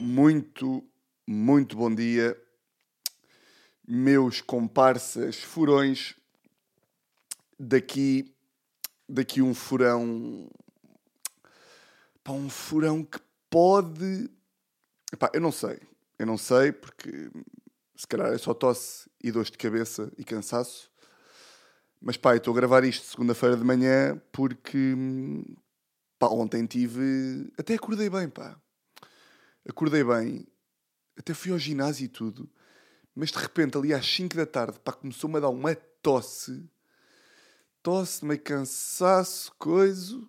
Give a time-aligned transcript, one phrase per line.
[0.00, 0.84] Muito,
[1.26, 2.36] muito bom dia,
[3.86, 6.14] meus comparsas furões.
[7.58, 8.34] Daqui,
[9.08, 10.48] daqui um furão,
[12.22, 13.18] pá, um furão que
[13.50, 14.30] pode,
[15.12, 15.80] Epá, eu não sei,
[16.18, 17.30] eu não sei porque
[17.96, 20.90] se calhar é só tosse e dor de cabeça e cansaço.
[22.00, 24.94] Mas pá, estou a gravar isto segunda-feira de manhã porque
[26.18, 27.50] pá, ontem tive.
[27.56, 28.60] Até acordei bem, pá.
[29.68, 30.46] Acordei bem,
[31.16, 32.48] até fui ao ginásio e tudo,
[33.14, 36.64] mas de repente, ali às 5 da tarde, pá, começou-me a dar uma tosse.
[37.82, 40.20] Tosse, meio cansaço, coisa.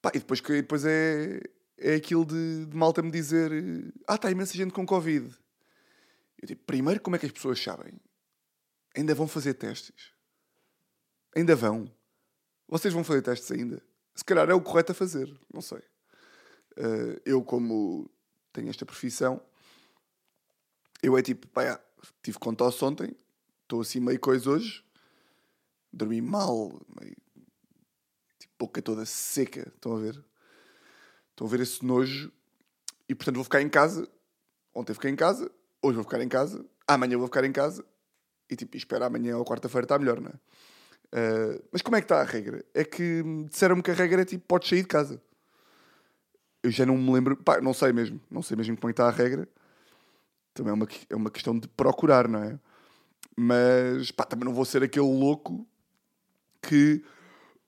[0.00, 1.40] Pá, e depois, depois é,
[1.78, 3.52] é aquilo de, de malta me dizer:
[4.06, 5.32] Ah, está imensa gente com Covid.
[6.40, 8.00] Eu digo: primeiro, como é que as pessoas sabem?
[8.96, 10.12] Ainda vão fazer testes?
[11.34, 11.90] Ainda vão?
[12.68, 13.82] Vocês vão fazer testes ainda?
[14.14, 15.78] Se calhar é o correto a fazer, não sei.
[16.76, 18.10] Uh, eu, como
[18.52, 19.40] tenho esta profissão,
[21.02, 21.80] eu é tipo, pá,
[22.22, 23.14] tive com tosse ontem,
[23.62, 24.84] estou assim meio coisa hoje,
[25.92, 27.16] dormi mal, meio,
[28.38, 30.24] tipo, boca toda seca, estão a ver?
[31.30, 32.32] Estão a ver esse nojo,
[33.08, 34.08] e portanto vou ficar em casa.
[34.74, 35.50] Ontem fiquei em casa,
[35.82, 37.84] hoje vou ficar em casa, amanhã vou ficar em casa,
[38.48, 40.34] e tipo, espero amanhã ou quarta-feira está melhor, não é?
[41.12, 42.64] Uh, mas como é que está a regra?
[42.72, 45.20] É que disseram-me que a regra é tipo, podes sair de casa.
[46.62, 49.00] Eu já não me lembro, pá, não sei mesmo, não sei mesmo como é que
[49.00, 49.48] está a regra.
[50.54, 52.58] Também é uma, é uma questão de procurar, não é?
[53.36, 55.66] Mas, pá, também não vou ser aquele louco
[56.62, 57.04] que.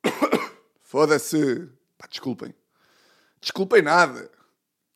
[0.83, 1.69] Foda-se!
[1.99, 2.55] Pá, desculpem.
[3.41, 4.31] Desculpem nada.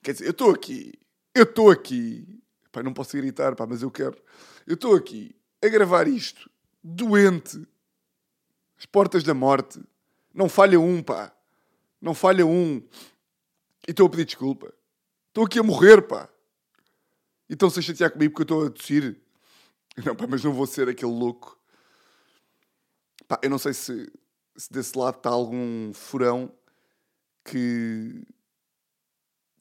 [0.03, 0.93] Quer dizer, eu estou aqui.
[1.35, 2.41] Eu estou aqui.
[2.71, 4.17] Pá, não posso gritar, pá, mas eu quero.
[4.67, 6.49] Eu estou aqui a gravar isto,
[6.83, 7.67] doente,
[8.79, 9.81] as portas da morte.
[10.33, 11.35] Não falha um, pá.
[12.01, 12.77] Não falha um.
[13.87, 14.73] E estou a pedir desculpa.
[15.29, 16.29] Estou aqui a morrer, pá.
[17.49, 19.21] E estão-se a chatear comigo porque eu estou a tossir.
[20.05, 21.59] Não, pá, mas não vou ser aquele louco.
[23.27, 24.09] Pá, eu não sei se,
[24.57, 26.55] se desse lado está algum furão
[27.45, 28.23] que,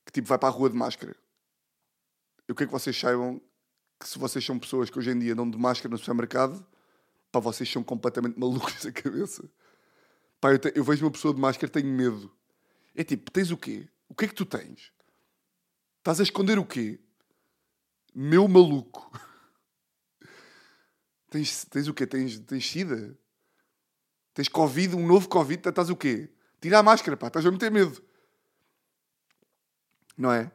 [0.06, 1.16] que tipo vai para a rua de máscara.
[2.47, 3.41] Eu quero que vocês saibam
[4.00, 6.64] que se vocês são pessoas que hoje em dia andam de máscara no supermercado,
[7.32, 9.50] pá, vocês são completamente malucos da cabeça.
[10.40, 12.32] Pá, eu, te, eu vejo uma pessoa de máscara tenho medo.
[12.96, 13.88] É tipo, tens o quê?
[14.10, 14.92] O que é que tu tens?
[16.00, 17.00] Estás a esconder o quê?
[18.14, 19.12] Meu maluco.
[21.30, 22.08] tens, tens o quê?
[22.08, 23.18] Tens, tens sida?
[24.34, 26.30] Tens Covid, um novo Covid, estás o quê?
[26.62, 28.02] Tira a máscara, pá, estás a meter medo.
[30.18, 30.52] Não é?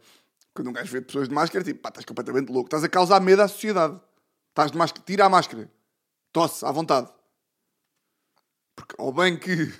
[0.54, 2.66] Quando um gajo vê pessoas de máscara, tipo, pá, estás completamente louco.
[2.66, 4.00] Estás a causar medo à sociedade.
[4.48, 5.70] Estás de máscara, tira a máscara.
[6.32, 7.12] Tosse, à vontade.
[8.74, 9.72] Porque, ou bem que,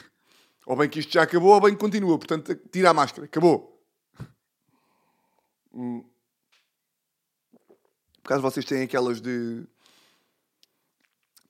[0.67, 2.19] ou bem que isto já acabou, ou bem que continua.
[2.19, 3.25] Portanto, tira a máscara.
[3.25, 3.83] Acabou.
[5.73, 6.05] Hum.
[8.23, 9.67] Por causa vocês têm aquelas de...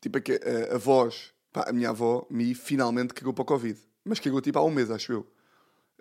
[0.01, 1.33] Tipo, a, a, a voz...
[1.53, 3.79] Pá, a minha avó, me finalmente cagou para o Covid.
[4.03, 5.33] Mas cagou tipo há um mês, acho eu.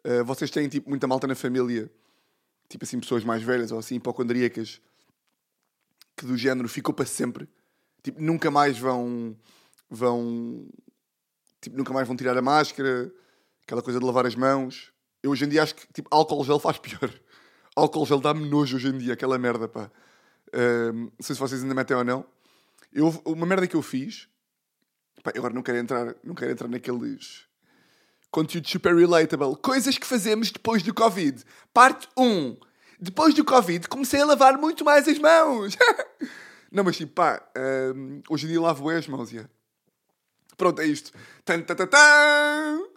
[0.05, 1.91] Uh, vocês têm tipo muita malta na família
[2.71, 4.81] tipo assim, pessoas mais velhas ou assim, hipocondríacas,
[6.15, 7.47] que do género ficou para sempre.
[8.03, 9.35] Tipo, nunca mais vão.
[9.89, 10.67] vão.
[11.61, 13.11] Tipo, nunca mais vão tirar a máscara,
[13.63, 14.91] aquela coisa de lavar as mãos.
[15.21, 17.11] Eu hoje em dia acho que, tipo, álcool gel faz pior.
[17.75, 19.91] álcool gel dá-me nojo hoje em dia, aquela merda, pá.
[20.93, 22.25] Não sei se vocês ainda metem ou não.
[22.91, 24.27] Eu, uma merda que eu fiz,
[25.23, 27.47] pá, agora não quero entrar, não quero entrar naqueles
[28.31, 29.57] Conteúdo super relatable.
[29.57, 31.43] Coisas que fazemos depois do Covid.
[31.73, 32.57] Parte 1.
[32.97, 35.77] Depois do Covid comecei a lavar muito mais as mãos.
[36.71, 37.45] Não, mas tipo, pá,
[37.93, 39.49] um, hoje em dia lavo as mãos, yeah.
[40.55, 41.11] Pronto, é isto.
[41.43, 42.87] Tan, tan, tan, tan.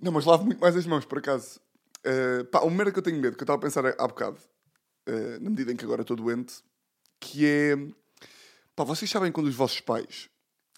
[0.00, 1.58] Não, mas lavo muito mais as mãos, por acaso.
[2.06, 4.38] Uh, pá, uma merda que eu tenho medo, que eu estava a pensar há bocado,
[5.08, 6.62] uh, na medida em que agora estou doente,
[7.18, 7.76] que é...
[8.76, 10.28] Pá, vocês sabem quando os vossos pais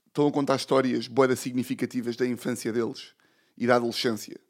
[0.06, 3.14] estão a contar histórias boedas significativas da infância deles
[3.58, 4.40] e da adolescência.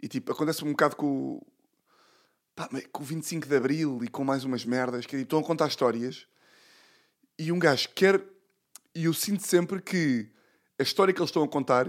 [0.00, 1.40] E tipo, acontece um bocado com,
[2.54, 5.44] pá, com o 25 de Abril e com mais umas merdas, que tipo, estão a
[5.44, 6.28] contar histórias
[7.38, 8.22] e um gajo quer.
[8.94, 10.28] E eu sinto sempre que
[10.78, 11.86] a história que eles estão a contar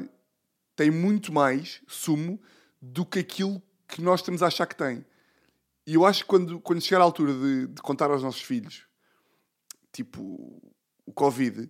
[0.76, 2.40] tem muito mais sumo
[2.82, 5.06] do que aquilo que nós estamos a achar que tem.
[5.86, 8.86] E eu acho que quando, quando chegar a altura de, de contar aos nossos filhos,
[9.92, 10.62] tipo,
[11.06, 11.70] o Covid,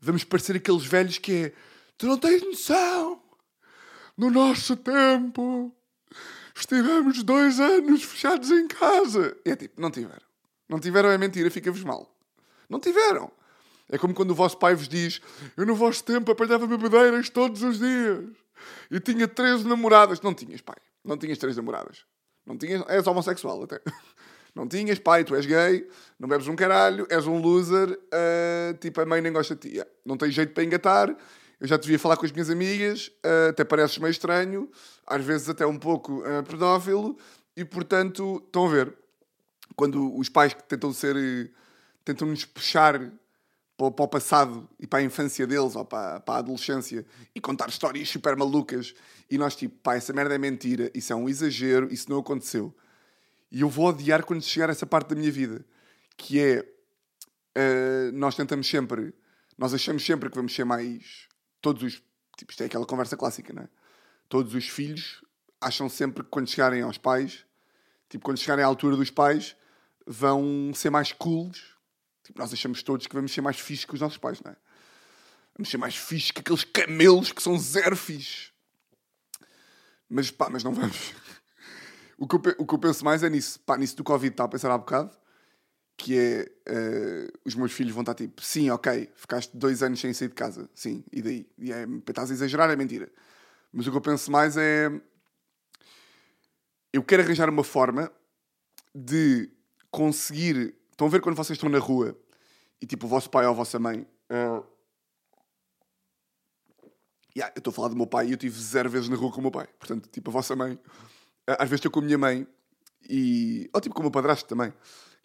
[0.00, 1.52] vamos parecer aqueles velhos que é.
[1.96, 3.22] Tu não tens noção!
[4.16, 5.74] No nosso tempo,
[6.54, 9.36] estivemos dois anos fechados em casa.
[9.46, 10.26] E é tipo, não tiveram.
[10.68, 12.11] Não tiveram é mentira, fica-vos mal.
[12.68, 13.30] Não tiveram.
[13.88, 15.20] É como quando o vosso pai vos diz:
[15.56, 18.24] Eu no vosso tempo apanhava bebedeiras todos os dias.
[18.90, 20.20] Eu tinha três namoradas.
[20.20, 20.76] Não tinhas, pai.
[21.04, 22.04] Não tinhas três namoradas.
[22.46, 22.82] Não tinhas.
[22.88, 23.80] És homossexual até.
[24.54, 25.88] Não tinhas, pai, tu és gay,
[26.18, 29.68] não bebes um caralho, és um loser, uh, tipo, a mãe nem gosta de ti.
[29.68, 29.90] Yeah.
[30.04, 31.16] Não tens jeito para engatar.
[31.58, 34.70] Eu já te via falar com as minhas amigas, uh, até pareces meio estranho,
[35.06, 37.16] às vezes até um pouco uh, pedófilo,
[37.56, 38.94] e portanto, estão a ver,
[39.74, 41.16] quando os pais que tentam ser,
[42.04, 42.98] tentam-nos puxar
[43.76, 47.40] para, para o passado e para a infância deles ou para, para a adolescência e
[47.40, 48.94] contar histórias super malucas,
[49.30, 52.74] e nós tipo, pá, essa merda é mentira, isso é um exagero, isso não aconteceu.
[53.50, 55.64] E eu vou odiar quando chegar a essa parte da minha vida,
[56.16, 59.14] que é uh, nós tentamos sempre,
[59.56, 61.28] nós achamos sempre que vamos ser mais
[61.60, 62.02] todos os
[62.36, 63.68] tipo, isto é aquela conversa clássica, não é?
[64.28, 65.22] Todos os filhos
[65.60, 67.44] acham sempre que quando chegarem aos pais,
[68.08, 69.56] tipo, quando chegarem à altura dos pais,
[70.06, 71.76] vão ser mais cools.
[72.22, 74.56] Tipo, nós achamos todos que vamos ser mais fixos que os nossos pais, não é?
[75.56, 78.52] Vamos ser mais fixos que aqueles camelos que são zero fixos.
[80.08, 81.14] Mas pá, mas não vamos.
[82.18, 83.58] O que, eu, o que eu penso mais é nisso.
[83.58, 85.10] Pá, nisso do Covid está a pensar há bocado.
[85.96, 90.14] Que é, uh, os meus filhos vão estar tipo, sim, ok, ficaste dois anos sem
[90.14, 90.70] sair de casa.
[90.72, 91.50] Sim, e daí?
[91.58, 93.10] E é, estás a exagerar, é mentira.
[93.72, 94.88] Mas o que eu penso mais é...
[96.92, 98.12] Eu quero arranjar uma forma
[98.94, 99.50] de
[99.90, 100.76] conseguir...
[100.92, 102.16] Estão a ver quando vocês estão na rua
[102.80, 104.06] e tipo o vosso pai ou a vossa mãe...
[104.30, 104.64] Uh,
[107.36, 109.32] yeah, eu estou a falar do meu pai e eu tive zero vezes na rua
[109.32, 109.66] com o meu pai.
[109.78, 110.78] Portanto, tipo, a vossa mãe
[111.46, 112.46] às vezes estou com a minha mãe
[113.08, 113.68] e.
[113.72, 114.72] Ou tipo com o meu padrasto também.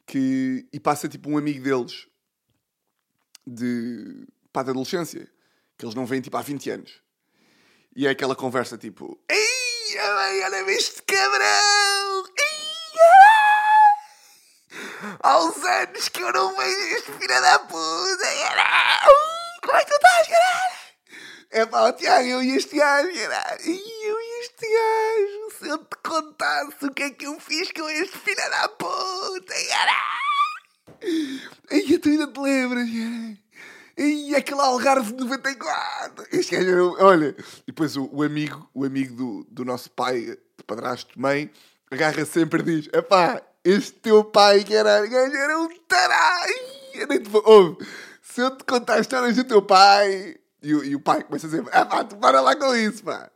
[0.05, 2.07] Que, e passa tipo um amigo deles
[3.45, 4.27] de.
[4.51, 5.29] pá, da adolescência.
[5.77, 7.01] Que eles não vêm tipo há 20 anos.
[7.95, 9.19] E é aquela conversa tipo.
[9.29, 12.46] Ei, olha este cabrão!
[15.21, 18.27] Há uns anos que eu não vejo este filho da puta!
[19.62, 20.77] Como é que tu estás, caralho?
[21.50, 23.62] É pá, o Tiago, eu e este gajo, caralho!
[23.62, 25.48] Eu e este gajo!
[25.57, 29.54] se eu te contasse o que é que eu fiz com este filho da puta,
[31.71, 32.88] Ai, tu ainda te lembras,
[33.98, 36.25] E aquele Algarve de 94.
[36.31, 40.63] Este gajo, olha, e depois o, o, amigo, o amigo do, do nosso pai, de
[40.65, 41.51] padrasto, mãe,
[41.89, 46.53] agarra sempre e diz: Epá, este teu pai, caralho, gajo era um tarai.
[47.43, 47.85] Ouve,
[48.21, 50.37] se eu te contar histórias do teu pai.
[50.63, 53.29] E, e o pai começa a dizer: Epá, tu para lá com isso, pá.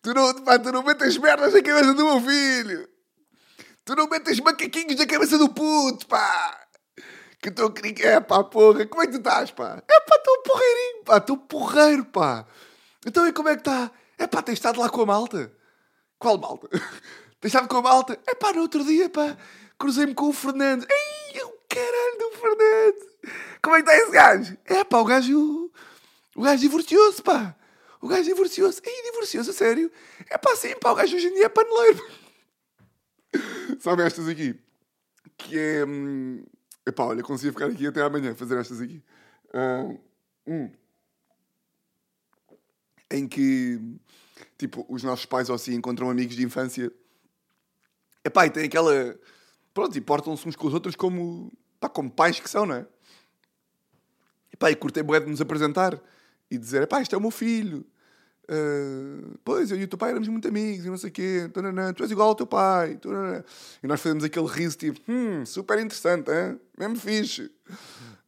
[0.00, 2.88] Tu não, pá, tu não metes merdas na cabeça do meu filho.
[3.84, 6.60] Tu não metes macaquinhos na cabeça do puto, pá.
[7.42, 8.86] Que estou a É pá, porra.
[8.86, 9.82] Como é que tu estás, pá?
[9.88, 11.16] É pá, estou porreirinho, pá.
[11.16, 12.46] Estou porreiro, pá.
[13.04, 13.90] Então e como é que está?
[14.18, 15.52] É pá, tens estado lá com a malta?
[16.18, 16.68] Qual malta?
[17.40, 18.18] tens estado com a malta?
[18.24, 19.36] É pá, no outro dia, pá,
[19.78, 20.86] cruzei-me com o Fernando.
[20.88, 23.14] Ei, o caralho do Fernando.
[23.62, 24.58] Como é que está esse gajo?
[24.64, 25.70] É pá, o gajo...
[26.36, 27.56] O gajo divorciou-se, pá.
[28.00, 28.80] O gajo divorciou-se.
[28.84, 29.90] Ih, divorciou-se, sério?
[30.28, 32.04] É pá, sim, pá, o gajo hoje em dia é paneleiro.
[33.80, 34.58] Sabe estas aqui?
[35.38, 35.84] Que é.
[35.86, 36.44] Hum,
[36.86, 39.02] epá, olha, conseguia ficar aqui até amanhã fazer estas aqui.
[39.54, 39.98] Uh,
[40.46, 40.70] hum.
[43.10, 43.80] Em que,
[44.58, 46.92] tipo, os nossos pais ou assim encontram amigos de infância.
[48.24, 49.18] Epá, e tem aquela.
[49.74, 51.52] Pronto, e portam-se uns com os outros como.
[51.80, 52.86] Pá, como pais que são, não é?
[54.52, 56.00] Epá, e curtei bué de nos apresentar
[56.48, 57.84] e dizer: pá, isto é o meu filho.
[58.44, 61.50] Uh, pois, eu e o teu pai éramos muito amigos e não sei o quê.
[61.96, 62.98] tu és igual ao teu pai.
[63.82, 66.60] E nós fazemos aquele riso tipo, hum, super interessante, hein?
[66.78, 67.50] mesmo fixe,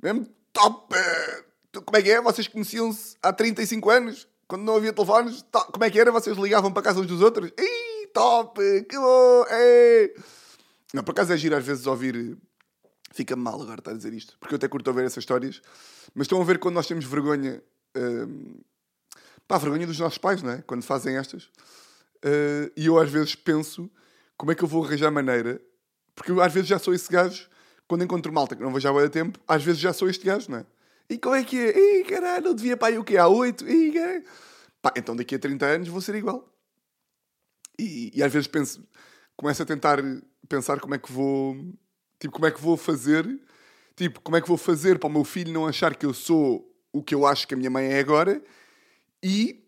[0.03, 0.97] mesmo top.
[1.85, 2.21] Como é que é?
[2.21, 5.45] Vocês conheciam-se há 35 anos, quando não havia telefones?
[5.53, 6.11] Como é que era?
[6.11, 7.53] Vocês ligavam para casa uns dos outros?
[7.59, 10.15] Ih, top, que bom, ei.
[10.95, 12.37] Não, por acaso é giro às vezes ouvir.
[13.13, 15.63] Fica-me mal agora estar a dizer isto, porque eu até curto ouvir essas histórias.
[16.15, 17.63] Mas estão a ver quando nós temos vergonha.
[17.97, 18.65] Uh,
[19.47, 20.63] pá, vergonha dos nossos pais, não é?
[20.63, 21.45] Quando fazem estas.
[22.25, 23.91] Uh, e eu às vezes penso
[24.37, 25.61] como é que eu vou arranjar maneira,
[26.15, 27.49] porque eu às vezes já sou esse gajo,
[27.89, 30.59] quando encontro malta que não vejo há tempo, às vezes já sou este gajo, não
[30.59, 30.67] é?
[31.09, 32.01] E como é que é?
[32.01, 33.17] Ih, caralho, eu devia aí o quê?
[33.17, 33.65] Há oito?
[33.65, 34.25] Caralho.
[34.83, 36.53] Pá, então daqui a 30 anos vou ser igual.
[37.79, 38.87] E, e às vezes penso,
[39.37, 39.99] começo a tentar
[40.47, 41.57] pensar como é que vou,
[42.19, 43.27] tipo, como é que vou fazer,
[43.95, 46.73] tipo, como é que vou fazer para o meu filho não achar que eu sou
[46.93, 48.43] o que eu acho que a minha mãe é agora
[49.23, 49.65] e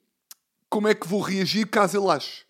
[0.69, 2.47] como é que vou reagir caso ele ache.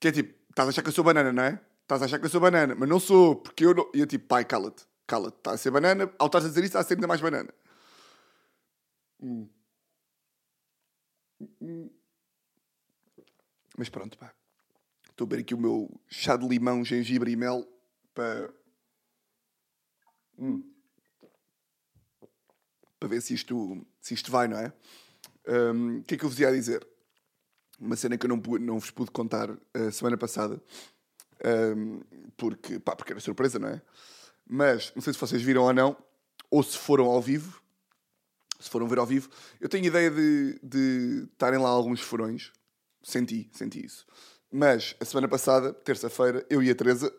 [0.00, 1.60] Que é tipo, estás a achar que eu sou banana, não é?
[1.82, 3.90] Estás a achar que eu sou banana, mas não sou, porque eu não...
[3.94, 6.68] E eu tipo, pai, cala-te, cala-te, está a ser banana, ao estás a dizer isso,
[6.68, 7.52] está a ser ainda mais banana.
[9.22, 9.48] Hum.
[13.76, 14.32] Mas pronto, pá.
[15.20, 17.68] Estou a ver aqui o meu chá de limão, gengibre e mel
[18.14, 18.50] para.
[20.38, 20.64] Hum.
[22.98, 24.72] Para ver se isto, se isto vai, não é?
[25.46, 26.88] O um, que é que eu vos ia dizer?
[27.78, 30.62] uma cena que eu não, não vos pude contar a semana passada,
[31.44, 32.00] ahm,
[32.38, 33.82] porque, pá, porque era surpresa, não é?
[34.46, 35.96] Mas não sei se vocês viram ou não,
[36.50, 37.62] ou se foram ao vivo,
[38.58, 39.28] se foram ver ao vivo,
[39.60, 42.52] eu tenho ideia de de estarem lá alguns furões,
[43.02, 44.06] senti, senti isso.
[44.50, 47.14] Mas a semana passada, terça-feira, eu e a Teresa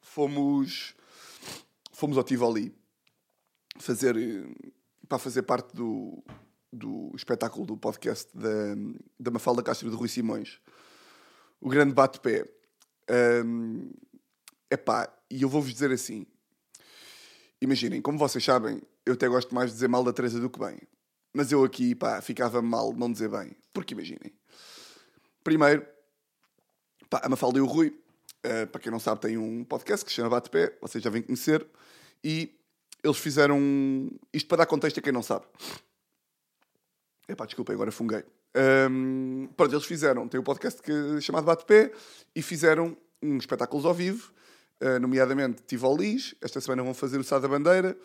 [0.00, 0.94] fomos,
[1.92, 2.74] fomos ao Tivoli
[3.78, 4.16] fazer,
[5.08, 6.20] para fazer parte do,
[6.72, 8.74] do espetáculo do podcast da,
[9.20, 10.60] da Mafalda Castro e do Rui Simões.
[11.60, 12.44] O grande bate-pé.
[13.44, 13.92] Hum,
[14.68, 16.26] epá, e eu vou-vos dizer assim.
[17.60, 20.58] Imaginem, como vocês sabem, eu até gosto mais de dizer mal da Teresa do que
[20.58, 20.80] bem.
[21.32, 23.56] Mas eu aqui, pá, ficava mal de não dizer bem.
[23.72, 24.32] Porque imaginem.
[25.44, 25.86] Primeiro,
[27.08, 27.94] pá, a Mafalda e o Rui,
[28.42, 31.22] eh, para quem não sabe, tem um podcast que se chama Bate-Pé, vocês já vêm
[31.22, 31.66] conhecer,
[32.22, 32.54] e
[33.02, 34.10] eles fizeram.
[34.32, 35.44] Isto para dar contexto a quem não sabe.
[37.28, 38.24] Epá, desculpem, agora funguei.
[38.54, 41.92] Ahm, pronto, eles fizeram, tem um podcast que, chamado Bate-Pé,
[42.34, 44.32] e fizeram uns espetáculos ao vivo,
[44.80, 47.96] ah, nomeadamente Tivolis, esta semana vão fazer o Sá da Bandeira,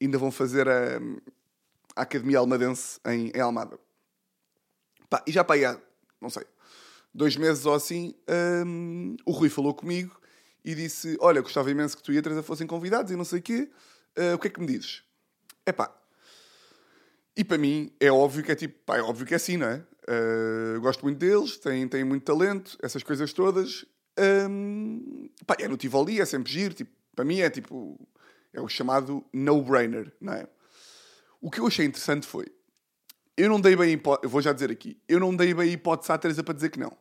[0.00, 0.98] ainda vão fazer a,
[1.94, 3.78] a Academia Almadense em, em Almada.
[5.08, 5.80] Pá, e já para aí há,
[6.20, 6.44] não sei,
[7.16, 8.14] dois meses ou assim,
[8.64, 10.20] hum, o Rui falou comigo
[10.64, 13.38] e disse: Olha, gostava imenso que tu e a Teresa fossem convidados e não sei
[13.38, 13.70] o quê.
[14.16, 15.02] Ah, o que é que me dizes?
[15.64, 15.94] É pá.
[17.36, 19.66] E para mim é óbvio que é tipo, pá, é óbvio que é assim, não
[19.66, 19.82] é?
[20.74, 23.84] Eu gosto muito deles, têm, têm muito talento, essas coisas todas.
[24.48, 26.74] Hum, pá, é no Tivoli, é sempre giro.
[26.74, 27.98] Tipo, para mim é tipo,
[28.52, 30.46] é o chamado no-brainer, não é?
[31.40, 32.46] O que eu achei interessante foi,
[33.36, 36.18] eu não dei bem hipótese, vou já dizer aqui, eu não dei bem hipótese à
[36.18, 36.96] Teresa para dizer que não.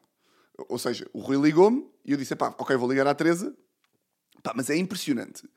[0.69, 3.55] Ou seja, o Rui ligou-me e eu disse, pá, ok, vou ligar à Teresa.
[4.41, 5.47] Pá, mas é impressionante.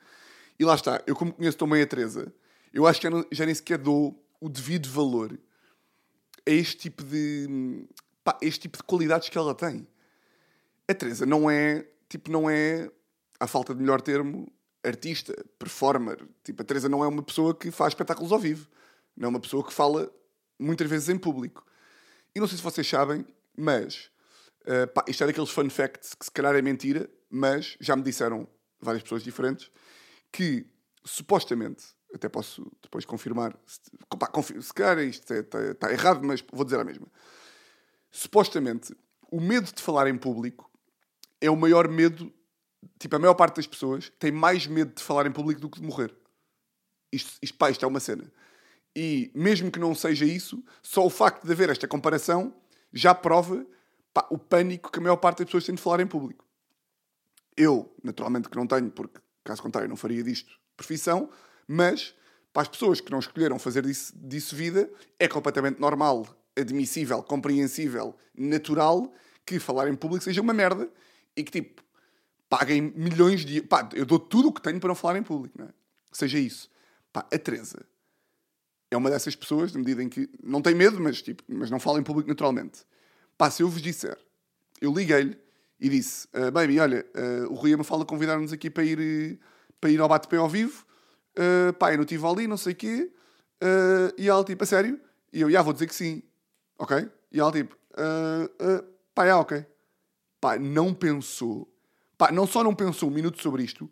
[0.58, 2.32] E lá está, eu como conheço tão bem a Teresa,
[2.72, 5.38] eu acho que já, não- já nem sequer dou o devido valor
[6.46, 7.86] a este tipo de,
[8.24, 9.86] pá, este tipo de qualidades que ela tem.
[10.88, 12.90] A Teresa não é, tipo, não é,
[13.38, 14.50] à falta de melhor termo,
[14.82, 16.26] artista, performer.
[16.42, 18.66] Tipo, a Teresa não é uma pessoa que faz espetáculos ao vivo.
[19.16, 20.10] Não é uma pessoa que fala
[20.58, 21.64] muitas vezes em público.
[22.34, 23.24] E não sei se vocês sabem,
[23.56, 24.10] mas
[24.66, 28.02] uh, pá, isto é daqueles fun facts que se calhar é mentira, mas já me
[28.02, 28.48] disseram
[28.80, 29.70] várias pessoas diferentes
[30.32, 30.66] que
[31.04, 33.80] supostamente, até posso depois confirmar, se,
[34.18, 37.06] pá, se calhar isto está errado, mas vou dizer a mesma.
[38.10, 38.94] Supostamente,
[39.30, 40.70] o medo de falar em público
[41.40, 42.32] é o maior medo.
[42.98, 45.80] Tipo, a maior parte das pessoas tem mais medo de falar em público do que
[45.80, 46.14] de morrer.
[47.12, 48.30] Isto, isto, pá, isto é uma cena.
[48.96, 52.54] E mesmo que não seja isso, só o facto de haver esta comparação
[52.92, 53.66] já prova
[54.12, 56.44] pá, o pânico que a maior parte das pessoas tem de falar em público.
[57.56, 61.28] Eu, naturalmente, que não tenho, porque caso contrário não faria disto profissão,
[61.66, 62.14] mas
[62.52, 64.88] para as pessoas que não escolheram fazer disso, disso vida,
[65.18, 69.12] é completamente normal, admissível, compreensível, natural
[69.44, 70.88] que falar em público seja uma merda
[71.36, 71.82] e que tipo
[72.48, 73.60] paguem milhões de.
[73.62, 75.70] Pá, eu dou tudo o que tenho para não falar em público, não é?
[76.12, 76.70] Seja isso.
[77.12, 77.84] Pá, a Teresa
[78.90, 81.78] é uma dessas pessoas, na medida em que não tem medo, mas, tipo, mas não
[81.78, 82.84] fala em público naturalmente.
[83.38, 84.18] Pá, se eu vos disser,
[84.80, 85.38] eu liguei-lhe
[85.80, 89.38] e disse: "Ah, Baby, olha, ah, o Rui me fala convidar-nos aqui para ir,
[89.80, 90.84] para ir ao bate-pé ao vivo.
[91.38, 93.12] Uh, pá, eu não estive ali, não sei o quê.
[93.62, 95.00] Uh, e ela tipo, a sério?
[95.32, 96.20] E eu, já vou dizer que sim.
[96.76, 97.08] Ok?
[97.30, 99.64] E ela tipo, uh, uh, pá, já, ok.
[100.40, 101.72] Pá, não pensou.
[102.16, 103.88] Pá, não só não pensou um minuto sobre isto,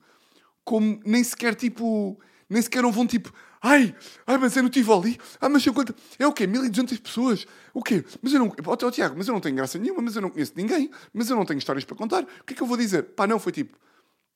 [0.65, 3.33] como nem sequer tipo, nem sequer não vão tipo,
[3.67, 3.95] ai,
[4.27, 5.19] ai, mas eu não estive ali.
[5.41, 6.47] Ah, mas eu quanto, é o quê?
[6.47, 7.47] 1200 pessoas?
[7.75, 8.05] O quê?
[8.23, 10.31] Mas eu não, ó, ó, Tiago, mas eu não tenho graça nenhuma, mas eu não
[10.31, 12.23] conheço ninguém, mas eu não tenho histórias para contar.
[12.23, 13.03] O que é que eu vou dizer?
[13.03, 13.77] Pá, não, foi tipo,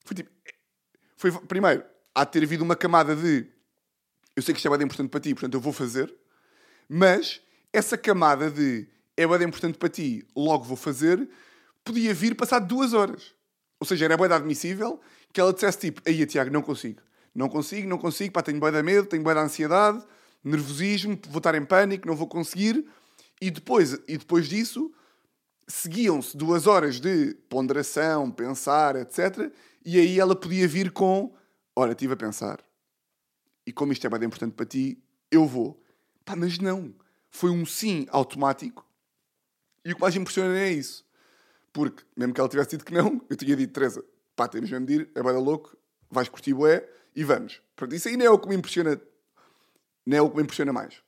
[0.03, 0.29] foi tipo,
[1.15, 1.83] foi, primeiro,
[2.13, 3.47] há de ter havido uma camada de
[4.35, 6.13] eu sei que isto é bem importante para ti, portanto eu vou fazer,
[6.87, 7.41] mas
[7.73, 11.29] essa camada de é bem importante para ti, logo vou fazer,
[11.83, 13.33] podia vir passado duas horas.
[13.79, 14.99] Ou seja, era bem admissível
[15.33, 17.01] que ela dissesse tipo, aí Tiago, não consigo.
[17.33, 20.03] Não consigo, não consigo, pá, tenho bem de medo, tenho bem de ansiedade,
[20.43, 22.85] nervosismo, vou estar em pânico, não vou conseguir.
[23.41, 24.91] E depois, e depois disso,
[25.67, 29.51] seguiam-se duas horas de ponderação, pensar, etc.
[29.85, 31.33] E aí ela podia vir com:
[31.75, 32.59] Olha, estive a pensar.
[33.65, 35.81] E como isto é bem importante para ti, eu vou.
[36.25, 36.93] Pá, mas não.
[37.29, 38.85] Foi um sim automático.
[39.85, 41.05] E o que mais impressiona é isso.
[41.71, 44.03] Porque, mesmo que ela tivesse dito que não, eu tinha dito: Teresa,
[44.35, 45.77] pá, temos mesmo de ir, é bem louco,
[46.09, 47.61] vais curtir bué e vamos.
[47.75, 48.99] Pronto, isso aí não é o que me impressiona.
[50.05, 51.01] Não é o que me impressiona mais.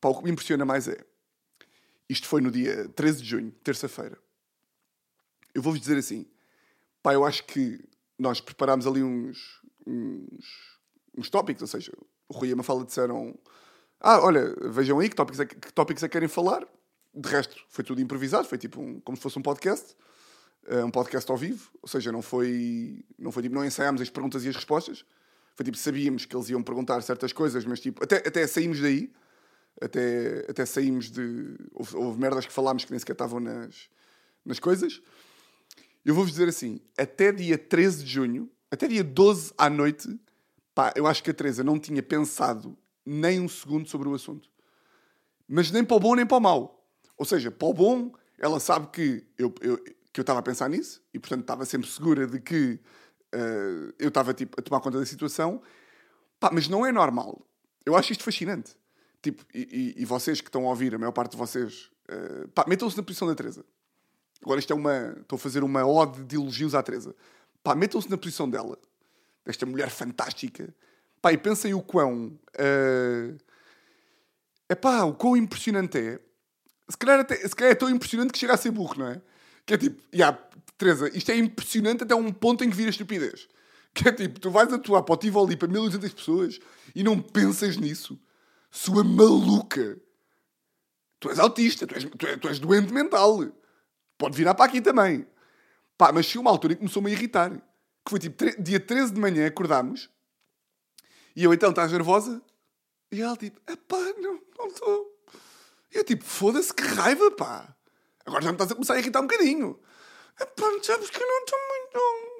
[0.00, 0.98] Pá, o que me impressiona mais é.
[2.08, 4.18] Isto foi no dia 13 de junho, terça-feira.
[5.54, 6.26] Eu vou-vos dizer assim.
[7.02, 7.82] Pá, eu acho que
[8.18, 10.78] nós preparámos ali uns, uns,
[11.16, 11.92] uns tópicos, ou seja,
[12.28, 13.38] o Rui e a Mafala disseram
[14.06, 16.62] ah, olha, vejam aí que tópicos, é, que tópicos é que querem falar
[17.14, 19.96] de resto, foi tudo improvisado, foi tipo um, como se fosse um podcast,
[20.68, 24.10] uh, um podcast ao vivo, ou seja, não foi, não foi tipo, não ensaiámos as
[24.10, 25.06] perguntas e as respostas,
[25.54, 29.12] foi tipo, sabíamos que eles iam perguntar certas coisas, mas tipo, até, até saímos daí,
[29.80, 31.56] até, até saímos de.
[31.72, 33.88] Houve, houve merdas que falámos que nem sequer estavam nas,
[34.44, 35.00] nas coisas.
[36.04, 40.08] Eu vou-vos dizer assim: até dia 13 de junho, até dia 12 à noite,
[40.74, 44.48] pá, eu acho que a Teresa não tinha pensado nem um segundo sobre o assunto.
[45.46, 46.84] Mas nem para o bom nem para o mau.
[47.16, 49.78] Ou seja, para o bom, ela sabe que eu, eu
[50.14, 52.78] que eu estava a pensar nisso e, portanto, estava sempre segura de que
[53.34, 55.60] uh, eu estava tipo, a tomar conta da situação.
[56.38, 57.44] Pá, mas não é normal.
[57.84, 58.76] Eu acho isto fascinante.
[59.22, 62.68] Tipo, e, e, e, vocês que estão a ouvir, a maior parte de vocês, uh,
[62.68, 63.64] metam-se na posição da Teresa.
[64.42, 65.16] Agora isto é uma.
[65.20, 67.14] Estou a fazer uma ode de elogios à Teresa.
[67.62, 68.78] Pá, metam-se na posição dela,
[69.44, 70.74] desta mulher fantástica.
[71.22, 72.38] Pá, e pensem o quão.
[72.58, 73.38] Uh,
[74.68, 76.20] epá, o quão impressionante é.
[76.86, 79.22] Se calhar, até, se calhar é tão impressionante que chega a ser burro, não é?
[79.64, 80.38] Que é tipo, yeah,
[80.84, 83.48] Teresa, isto é impressionante até um ponto em que vira estupidez.
[83.94, 86.58] Que é tipo, tu vais atuar para o Tivoli para 1200 pessoas
[86.94, 88.20] e não pensas nisso
[88.70, 89.98] sua maluca.
[91.20, 93.38] Tu és autista, tu és, tu és, tu és doente mental.
[94.18, 95.26] Pode virar para aqui também.
[95.96, 97.50] Pá, mas chegou uma altura que começou-me a irritar.
[97.50, 100.10] Que foi tipo, dia 13 de manhã acordámos.
[101.34, 102.42] E eu então, estás nervosa?
[103.10, 105.24] E ela tipo, pá, não, não estou.
[105.94, 107.74] E eu tipo, foda-se, que raiva, pá.
[108.26, 109.80] Agora já me estás a começar a irritar um bocadinho.
[110.40, 112.34] Epá, sabes que não estou muito...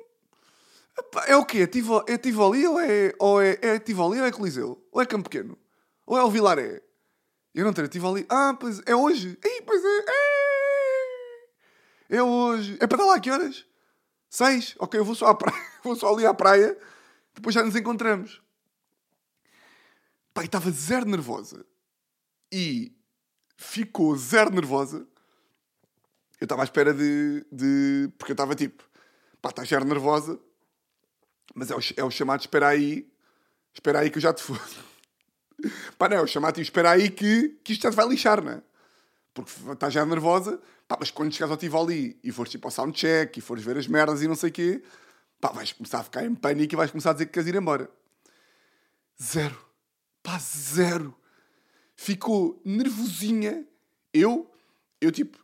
[0.98, 1.68] Epá, é o quê?
[2.08, 4.86] É Tivoli ou é, ou é, é Tivoli ou é Coliseu?
[4.92, 5.58] Ou é Campo Pequeno?
[6.06, 6.82] Ou é o Vilaré?
[7.54, 8.26] Eu não tenho, estive ali.
[8.28, 9.38] Ah, pois é hoje.
[9.42, 10.04] Ei, pois é.
[12.10, 12.76] É, é hoje.
[12.80, 13.64] É para dar lá que horas?
[14.28, 14.74] Seis?
[14.80, 15.62] Ok, eu vou só, à praia.
[15.84, 16.76] vou só ali à praia.
[17.32, 18.42] Depois já nos encontramos.
[20.32, 21.64] Pai, estava zero nervosa.
[22.52, 22.92] E
[23.56, 25.06] ficou zero nervosa.
[26.44, 28.10] Eu estava à espera de, de.
[28.18, 28.84] Porque eu estava tipo.
[29.40, 30.38] Pá, estás zero nervosa.
[31.54, 33.10] Mas é o, é o chamado espera aí.
[33.72, 34.60] Espera aí que eu já te fodo.
[35.96, 38.62] Pá, não, chamar-te e espera aí que, que isto já te vai lixar, não é?
[39.32, 43.38] Porque estás já nervosa, pá, mas quando chegares ao Tivoli e fores tipo ao soundcheck
[43.38, 44.82] e fores ver as merdas e não sei o quê,
[45.40, 47.54] pá, vais começar a ficar em pânico e vais começar a dizer que queres ir
[47.54, 47.88] embora.
[49.20, 49.58] Zero.
[50.22, 51.16] Pá, zero.
[51.96, 53.64] Ficou nervosinha.
[54.12, 54.50] Eu,
[55.00, 55.43] eu tipo,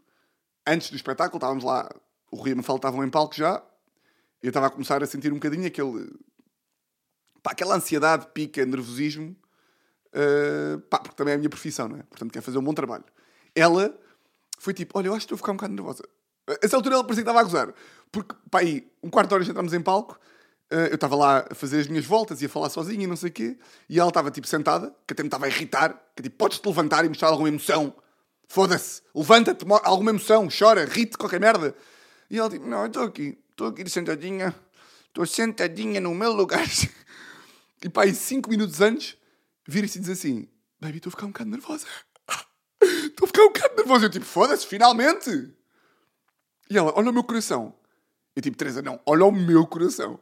[0.72, 1.88] antes do espetáculo, estávamos lá,
[2.30, 3.62] o Rui e a Mafalda estavam em palco já,
[4.42, 6.10] eu estava a começar a sentir um bocadinho aquele,
[7.42, 9.36] pá, aquela ansiedade, pica, nervosismo,
[10.10, 12.02] Uh, pá, porque também é a minha profissão, não é?
[12.02, 13.04] Portanto, quer fazer um bom trabalho.
[13.54, 13.96] Ela
[14.58, 16.02] foi tipo: Olha, eu acho que estou a ficar um bocado nervosa.
[16.48, 17.74] A essa altura ela parecia que estava a gozar.
[18.10, 20.18] Porque, pá, aí, um quarto de hora entramos em palco,
[20.72, 23.16] uh, eu estava lá a fazer as minhas voltas e a falar sozinha e não
[23.16, 23.56] sei o quê,
[23.88, 27.04] e ela estava tipo sentada, que até me estava a irritar, que tipo: Podes-te levantar
[27.04, 27.94] e mostrar alguma emoção?
[28.50, 31.72] Foda-se, levanta-te, alguma emoção, chora, rite, qualquer merda.
[32.28, 34.52] E ela tipo: Não, eu estou aqui, estou aqui sentadinha,
[35.06, 36.66] estou sentadinha no meu lugar.
[37.80, 39.16] e pá, aí cinco minutos antes
[39.68, 40.48] vira-se e diz assim:
[40.80, 41.86] Baby, estou a ficar um bocado nervosa.
[42.82, 44.06] Estou a ficar um bocado nervosa.
[44.06, 45.54] Eu tipo, foda-se, finalmente!
[46.68, 47.72] E ela, olha o meu coração.
[48.34, 50.18] Eu tipo, Teresa, não, olha o meu coração.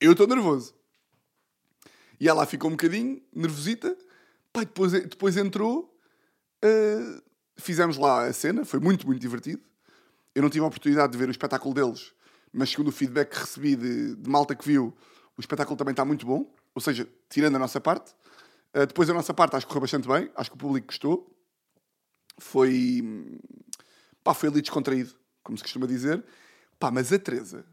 [0.00, 0.76] Eu estou nervoso.
[2.20, 3.96] E ela ficou um bocadinho nervosita.
[4.52, 5.92] Pai, depois, depois entrou.
[6.64, 9.62] Uh, fizemos lá a cena, foi muito, muito divertido.
[10.34, 12.12] Eu não tive a oportunidade de ver o espetáculo deles,
[12.52, 14.94] mas segundo o feedback que recebi de, de malta que viu,
[15.36, 16.52] o espetáculo também está muito bom.
[16.74, 18.12] Ou seja, tirando a nossa parte.
[18.74, 21.30] Uh, depois a nossa parte acho que correu bastante bem, acho que o público gostou.
[22.38, 23.38] Foi.
[24.24, 26.24] pá, foi ali descontraído, como se costuma dizer.
[26.78, 27.64] Pá, mas a Teresa.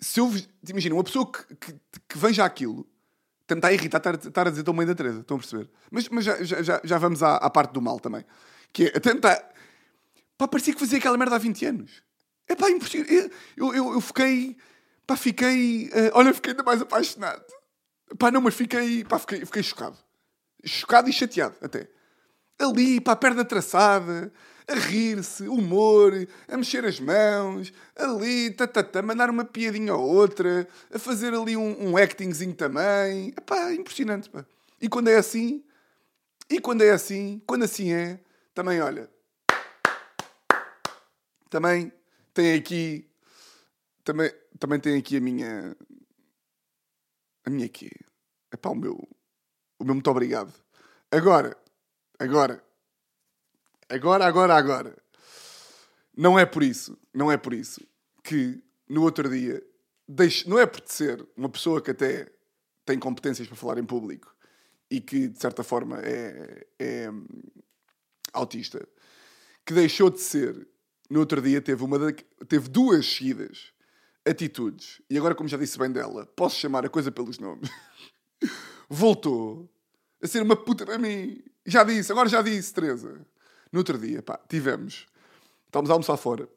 [0.00, 0.28] Se eu.
[0.68, 2.84] Imagina, uma pessoa que, que, que veja aquilo
[3.46, 5.70] tentar irritar, estar, a dizer tão bem da Teresa, estão a perceber?
[5.90, 8.24] Mas, mas já, já, já vamos à, à parte do mal também.
[8.72, 9.42] Que é tentar.
[10.36, 12.02] Pá, parecia que fazia aquela merda há 20 anos.
[12.48, 13.30] É pá, impossível.
[13.56, 14.56] Eu, eu, eu fiquei.
[15.06, 15.88] Pá, fiquei.
[15.88, 17.44] Uh, olha, fiquei ainda mais apaixonado.
[18.18, 19.96] Pá, não, mas fiquei, pá, fiquei, fiquei chocado.
[20.64, 21.88] Chocado e chateado, até.
[22.58, 24.32] Ali, pá, perna traçada,
[24.66, 26.12] a rir-se, humor,
[26.48, 31.90] a mexer as mãos, ali, tatatá, mandar uma piadinha ou outra, a fazer ali um,
[31.90, 33.32] um actingzinho também.
[33.46, 34.44] Pá, impressionante, pá.
[34.80, 35.62] E quando é assim,
[36.48, 38.18] e quando é assim, quando assim é,
[38.54, 39.10] também, olha,
[41.50, 41.92] também
[42.32, 43.06] tem aqui,
[44.02, 45.76] também, também tem aqui a minha,
[47.44, 47.90] a minha quê?
[48.50, 49.06] É pá, o meu.
[49.78, 50.52] O meu muito obrigado.
[51.10, 51.56] Agora,
[52.18, 52.63] agora,
[53.88, 54.96] agora, agora, agora.
[56.16, 57.80] Não é por isso, não é por isso
[58.22, 59.62] que no outro dia,
[60.08, 62.30] deixe, não é por ser uma pessoa que até
[62.84, 64.34] tem competências para falar em público
[64.90, 67.10] e que de certa forma é, é
[68.32, 68.86] autista,
[69.64, 70.68] que deixou de ser,
[71.10, 71.98] no outro dia teve, uma
[72.46, 73.72] teve duas seguidas
[74.26, 77.68] atitudes, e agora, como já disse bem dela, posso chamar a coisa pelos nomes,
[78.88, 79.70] voltou
[80.22, 81.42] a ser uma puta para mim.
[81.66, 83.26] Já disse, agora já disse, Teresa.
[83.74, 85.04] No outro dia, pá, tivemos,
[85.66, 86.48] estávamos a almoçar fora,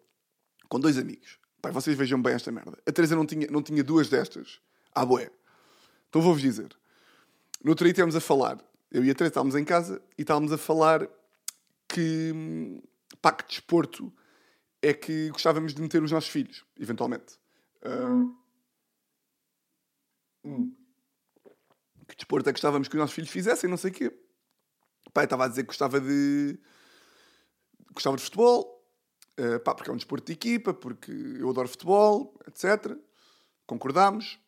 [0.70, 1.40] com dois amigos.
[1.60, 2.78] Pá, vocês vejam bem esta merda.
[2.86, 4.62] A Teresa não tinha, não tinha duas destas.
[4.94, 5.32] Ah, boé.
[6.08, 6.78] Então vou-vos dizer.
[7.64, 10.52] No outro dia estávamos a falar, eu e a Teresa estávamos em casa e estávamos
[10.52, 11.10] a falar
[11.88, 12.84] que,
[13.20, 14.14] pá, que desporto
[14.80, 17.40] é que gostávamos de meter os nossos filhos, eventualmente.
[17.82, 18.28] Ah,
[20.46, 20.76] hum.
[22.08, 24.16] Que desporto é que gostávamos que os nossos filhos fizessem, não sei o quê.
[25.12, 26.60] Pá, estava a dizer que gostava de...
[27.98, 28.78] Gostava de futebol,
[29.40, 32.98] Uh, pá, porque é um desporto de equipa, porque eu adoro futebol, etc.
[33.68, 34.40] Concordámos.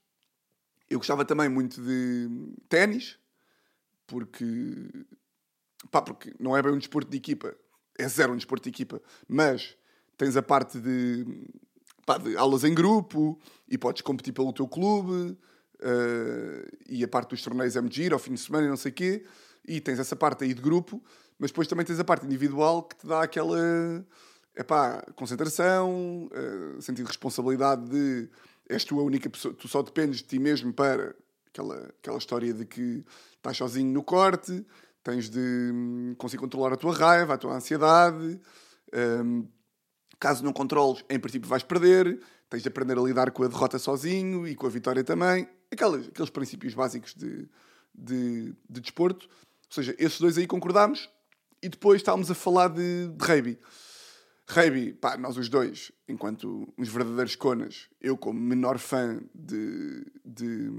[0.89, 2.27] Eu gostava também muito de
[2.67, 3.19] ténis,
[4.07, 4.43] porque,
[5.91, 7.55] pá, porque não é bem um desporto de equipa,
[7.99, 9.77] é zero um desporto de equipa, mas
[10.17, 11.23] tens a parte de,
[12.03, 15.37] pá, de aulas em grupo e podes competir pelo teu clube
[15.81, 18.91] uh, e a parte dos torneios é giro, ao fim de semana e não sei
[18.91, 19.23] o quê,
[19.67, 20.99] e tens essa parte aí de grupo,
[21.39, 23.57] mas depois também tens a parte individual que te dá aquela
[24.55, 28.29] epá, concentração, uh, sentido de responsabilidade de
[28.69, 31.15] és tu a única pessoa, tu só dependes de ti mesmo para
[31.47, 33.03] aquela, aquela história de que
[33.35, 34.63] estás sozinho no corte,
[35.03, 38.39] tens de hum, conseguir controlar a tua raiva, a tua ansiedade.
[38.93, 39.47] Um,
[40.19, 43.79] caso não controles, em princípio vais perder, tens de aprender a lidar com a derrota
[43.79, 45.49] sozinho e com a vitória também.
[45.71, 47.49] Aquelas, aqueles princípios básicos de,
[47.95, 49.27] de, de desporto.
[49.27, 51.09] Ou seja, esses dois aí concordámos
[51.61, 53.59] e depois estávamos a falar de, de rugby.
[54.47, 60.05] Rugby, pá, nós os dois, enquanto uns verdadeiros conas, eu como menor fã de.
[60.25, 60.71] de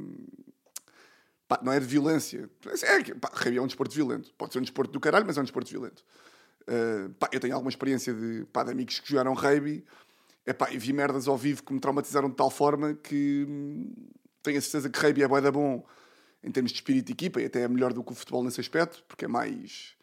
[1.46, 2.50] pá, não é de violência.
[2.82, 4.32] É, pá, é um desporto violento.
[4.34, 6.04] Pode ser um desporto do caralho, mas é um desporto violento.
[6.62, 9.84] Uh, pá, eu tenho alguma experiência de, pá, de amigos que jogaram rugby
[10.46, 13.92] é, pá, e vi merdas ao vivo que me traumatizaram de tal forma que hum,
[14.42, 15.84] tenho a certeza que rugby é bué da bom
[16.42, 18.60] em termos de espírito de equipa e até é melhor do que o futebol nesse
[18.60, 19.94] aspecto, porque é mais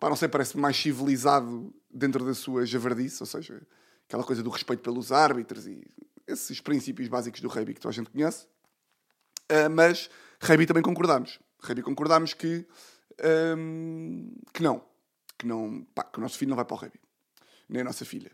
[0.00, 3.60] pá, não sei, parece mais civilizado dentro da sua javardice, ou seja,
[4.08, 5.86] aquela coisa do respeito pelos árbitros e
[6.26, 8.46] esses princípios básicos do rugby que toda a gente conhece.
[9.50, 10.08] Uh, mas
[10.40, 11.38] rugby também concordámos.
[11.62, 12.66] Rugby concordámos que,
[13.56, 14.82] um, que não.
[15.36, 17.00] Que, não pá, que o nosso filho não vai para o rugby.
[17.68, 18.30] Nem a nossa filha.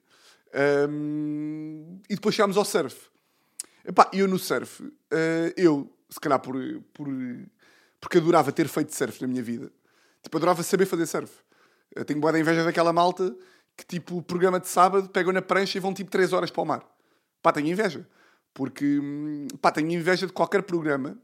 [0.89, 3.11] Um, e depois chegámos ao surf.
[3.85, 4.93] Epá, eu no surf, uh,
[5.57, 6.57] eu, se calhar por,
[6.93, 7.07] por,
[8.01, 9.73] porque adorava ter feito surf na minha vida.
[10.23, 11.33] Tipo, adorava saber fazer surf.
[11.97, 13.35] Eu tenho boa da inveja daquela malta
[13.75, 16.63] que, tipo, o programa de sábado pegam na prancha e vão, tipo, 3 horas para
[16.63, 16.87] o mar.
[17.43, 18.07] Pá, tenho inveja.
[18.53, 19.01] Porque,
[19.61, 21.19] pá, tenho inveja de qualquer programa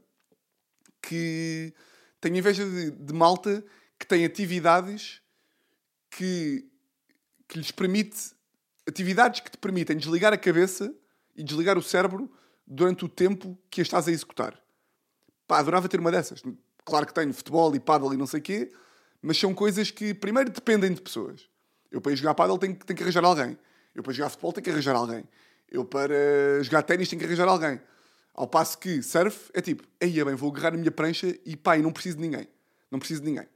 [1.01, 1.73] que...
[2.19, 3.63] Tenho inveja de, de malta
[3.99, 5.21] que tem atividades
[6.09, 6.67] que,
[7.47, 8.33] que lhes permite...
[8.87, 10.93] Atividades que te permitem desligar a cabeça
[11.35, 12.29] e desligar o cérebro
[12.65, 14.59] durante o tempo que estás a executar.
[15.47, 16.41] Pá, adorava ter uma dessas.
[16.83, 18.71] Claro que tenho futebol e paddle e não sei o quê,
[19.23, 21.47] mas são coisas que, primeiro, dependem de pessoas.
[21.89, 23.57] Eu, para ir jogar paddle, tenho, tenho que arranjar alguém.
[23.95, 25.23] Eu, para jogar futebol, tenho que arranjar alguém.
[25.71, 27.79] Eu, para jogar ténis, tenho que arranjar alguém.
[28.33, 31.53] Ao passo que surf é tipo, aí é bem, vou agarrar a minha prancha e
[31.53, 32.47] e não preciso de ninguém.
[32.91, 33.47] Não preciso de ninguém.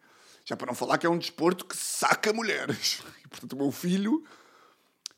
[0.46, 3.04] Já para não falar que é um desporto que saca mulheres.
[3.24, 4.24] E, portanto, o meu filho...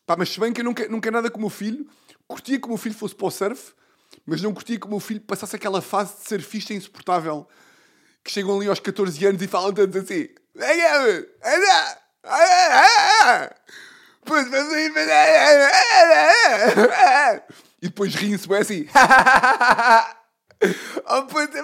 [0.04, 1.88] Pá, mas se bem que eu não quero, nada com o meu filho,
[2.28, 3.74] curtia que o meu filho fosse para o surf,
[4.26, 7.48] mas não curtia que o meu filho passasse aquela fase de surfista insuportável
[8.24, 10.30] que chegam ali aos 14 anos e falam todos assim:
[17.82, 18.88] e depois riem-se bem assim.
[21.08, 21.64] oh puta,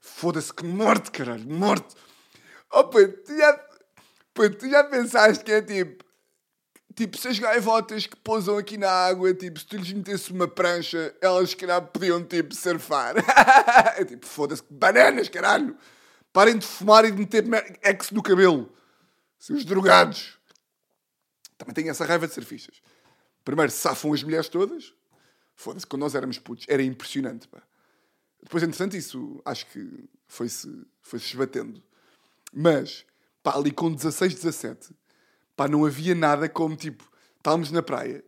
[0.00, 1.94] Foda-se, que morte, caralho, morte.
[2.72, 3.52] Oh puto, tu já,
[4.32, 6.03] puto, tu já pensaste que é tipo.
[6.94, 10.46] Tipo, se as gaivotas que pousam aqui na água, tipo, se tu lhes metesse uma
[10.46, 13.16] prancha, elas, se calhar, podiam, tipo, surfar.
[13.98, 15.76] é tipo, foda-se, bananas, caralho.
[16.32, 17.44] Parem de fumar e de meter
[17.82, 18.72] ex no cabelo.
[19.38, 20.38] Seus drogados.
[21.58, 22.80] Também tenho essa raiva de surfistas.
[23.44, 24.94] Primeiro, safam as mulheres todas.
[25.56, 27.62] Foda-se, quando nós éramos putos, era impressionante, pá.
[28.42, 31.82] Depois, entretanto, isso acho que foi-se foi -se esbatendo.
[32.52, 33.04] Mas,
[33.42, 34.94] pá, ali com 16, 17,
[35.56, 37.04] pá, não havia nada como, tipo,
[37.38, 38.24] estávamos na praia,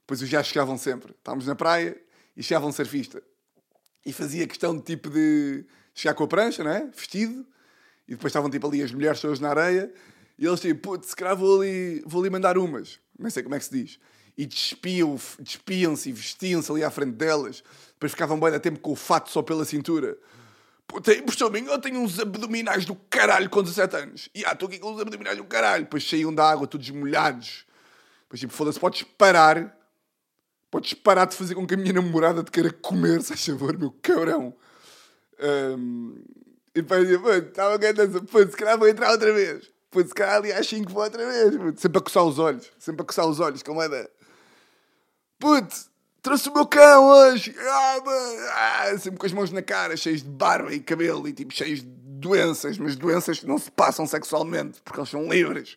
[0.00, 2.00] depois os já chegavam sempre, estávamos na praia
[2.36, 3.22] e chegava um surfista.
[4.04, 6.86] E fazia questão de, tipo, de chegar com a prancha, não é?
[6.86, 7.44] Vestido.
[8.06, 9.92] E depois estavam, tipo, ali as mulheres todas na areia.
[10.38, 13.00] E eles, tipo, putz, se calhar vou ali, vou ali mandar umas.
[13.18, 13.98] Não sei como é que se diz.
[14.38, 17.64] E despiam-se despiam e vestiam-se ali à frente delas.
[17.94, 20.16] Depois ficavam bem a tempo com o fato só pela cintura.
[20.86, 24.28] Puta, impressão minha, eu tenho uns abdominais do caralho com 17 anos.
[24.34, 25.84] E ah, estou aqui com uns abdominais do caralho.
[25.84, 27.66] Depois saíam da água, todos molhados.
[28.22, 29.76] Depois tipo, foda-se, podes parar.
[30.70, 33.90] Podes parar de fazer com que a minha namorada te queira comer, se favor, meu
[34.02, 34.54] cabrão.
[35.40, 36.22] Um,
[36.74, 39.70] e depois dizia, pô, estava cantando, pô, se calhar vou entrar outra vez.
[39.90, 41.56] Pô, se calhar ali às 5 vou outra vez.
[41.56, 41.80] Pô.
[41.80, 42.70] Sempre a coçar os olhos.
[42.78, 44.08] Sempre a coçar os olhos, como é da...
[45.38, 45.90] Putz,
[46.26, 47.54] trouxe o meu cão hoje.
[47.56, 48.02] Ah,
[48.56, 51.82] ah, sempre com as mãos na cara, cheios de barba e cabelo e tipo cheios
[51.82, 55.76] de doenças, mas doenças que não se passam sexualmente, porque eles são livres.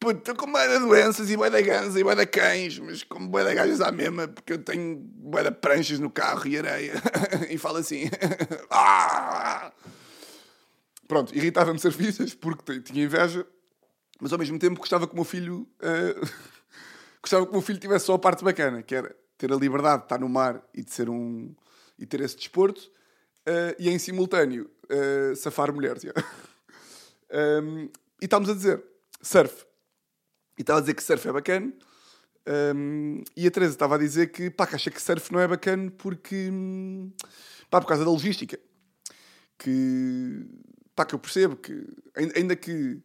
[0.00, 3.04] Puto, estou com bué de doenças e bué de gansos e bué de cães, mas
[3.04, 6.58] com bué de gajas à mesma, porque eu tenho bué de pranchas no carro e
[6.58, 6.94] areia.
[7.48, 8.10] e falo assim.
[8.70, 9.70] ah!
[11.06, 13.46] Pronto, irritava-me serviços porque tinha inveja,
[14.20, 15.68] mas ao mesmo tempo gostava que o meu filho...
[15.78, 16.28] Uh,
[17.22, 19.98] gostava que o meu filho tivesse só a parte bacana, que era ter a liberdade
[19.98, 21.54] de estar no mar e de ser um
[21.98, 22.80] e ter esse desporto
[23.46, 26.02] uh, e em simultâneo uh, safar mulheres.
[26.02, 26.28] Yeah.
[27.62, 27.88] um,
[28.20, 28.82] e estávamos a dizer
[29.22, 29.64] surf.
[30.58, 31.72] E estava a dizer que surf é bacana.
[32.46, 35.48] Um, e a Teresa estava a dizer que, pá, que acha que surf não é
[35.48, 36.50] bacana porque,
[37.70, 38.58] pá, por causa da logística.
[39.58, 40.46] Que,
[40.94, 41.86] pá, que eu percebo que,
[42.36, 43.00] ainda que,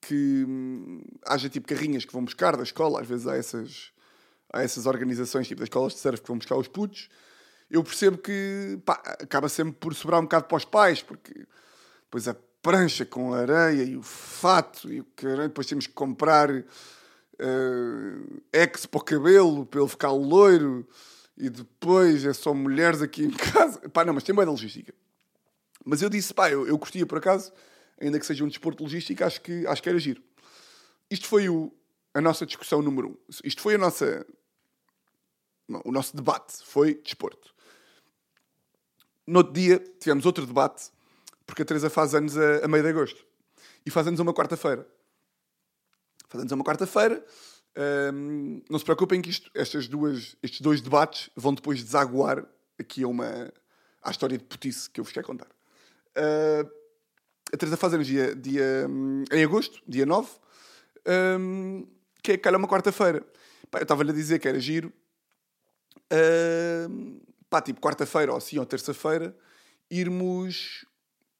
[0.00, 3.92] que hum, haja tipo carrinhas que vão buscar da escola, às vezes há essas,
[4.54, 7.08] há essas organizações, tipo das escolas de surf, que vão buscar os putos,
[7.68, 11.46] eu percebo que pá, acaba sempre por sobrar um bocado para os pais, porque
[12.04, 15.92] depois a prancha com a areia e o fato e o caralho, depois temos que
[15.92, 20.86] comprar uh, ex para o cabelo, para ele ficar loiro,
[21.36, 23.80] e depois é só mulheres aqui em casa.
[23.88, 24.94] Pá, não, mas tem boa logística.
[25.84, 27.52] Mas eu disse, pá, eu, eu curtia por acaso,
[28.00, 30.22] ainda que seja um desporto logístico, acho que, acho que era giro.
[31.10, 31.72] Isto foi o,
[32.14, 33.16] a nossa discussão número um.
[33.42, 34.24] Isto foi a nossa
[35.84, 37.54] o nosso debate foi desporto.
[39.26, 40.90] No outro dia tivemos outro debate,
[41.46, 43.24] porque a Teresa faz anos a, a meio de agosto.
[43.86, 44.86] E faz anos a uma quarta-feira.
[46.28, 47.24] Faz anos a uma quarta-feira.
[48.14, 52.46] Um, não se preocupem que isto, estas duas, estes dois debates vão depois desaguar
[52.78, 53.52] aqui a uma
[54.02, 55.48] à história de putice que eu vos quero contar.
[56.16, 56.70] Uh,
[57.52, 60.28] a Teresa faz anos dia, dia, um, em agosto, dia 9,
[61.40, 61.86] um,
[62.22, 63.24] que é calhar uma quarta-feira.
[63.72, 64.92] Eu estava-lhe a dizer que era giro
[66.12, 69.36] uh, pá, tipo quarta-feira ou assim, ou terça-feira,
[69.90, 70.84] irmos,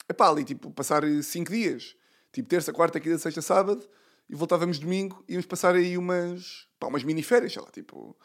[0.08, 1.96] epá, ali, tipo, passar cinco dias.
[2.32, 3.88] Tipo, terça, quarta, quinta, sexta, sábado,
[4.28, 8.16] e voltávamos domingo, íamos passar aí umas, pá, umas mini-férias, sei lá, tipo,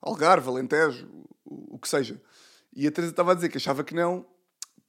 [0.00, 1.08] Algarve, Alentejo,
[1.44, 2.20] o, o que seja.
[2.74, 4.26] E a Teresa estava a dizer que achava que não,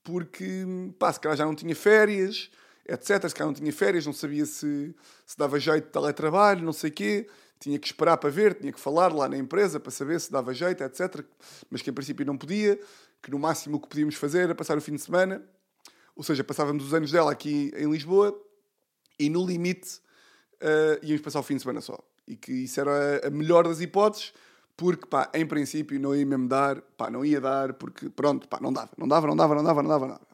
[0.04, 0.66] porque,
[1.00, 2.50] pá, se calhar já não tinha férias,
[2.88, 3.28] etc.
[3.28, 6.90] Se calhar não tinha férias, não sabia se, se dava jeito de teletrabalho, não sei
[6.90, 7.28] o quê
[7.60, 10.54] tinha que esperar para ver, tinha que falar lá na empresa para saber se dava
[10.54, 11.26] jeito, etc.
[11.70, 12.80] Mas que em princípio não podia,
[13.22, 15.44] que no máximo o que podíamos fazer era passar o fim de semana,
[16.16, 18.40] ou seja, passávamos os anos dela aqui em Lisboa
[19.20, 20.00] e no limite
[20.62, 21.98] uh, íamos passar o fim de semana só.
[22.28, 24.34] E que isso era a melhor das hipóteses,
[24.76, 28.60] porque pá, em princípio não ia mesmo dar, pá, não ia dar, porque pronto, pá,
[28.62, 30.28] não dava, não dava, não dava, não dava, não dava, nada.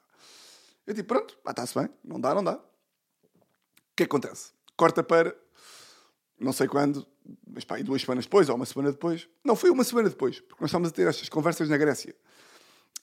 [0.85, 2.55] Eu tipo, pronto, pá, está-se bem, não dá, não dá.
[2.55, 4.51] O que acontece?
[4.75, 5.35] Corta para
[6.43, 7.05] não sei quando,
[7.47, 9.27] mas pá, e duas semanas depois, ou uma semana depois.
[9.43, 12.15] Não, foi uma semana depois, porque nós estávamos a ter estas conversas na Grécia.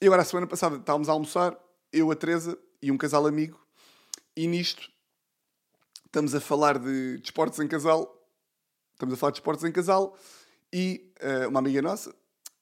[0.01, 1.59] E agora, a semana passada, estávamos a almoçar,
[1.93, 3.61] eu, a Teresa e um casal amigo,
[4.37, 4.91] e nisto
[6.07, 8.17] estamos a falar de desportos em casal.
[8.93, 10.17] Estamos a falar de desportos em casal,
[10.73, 12.15] e uh, uma amiga nossa,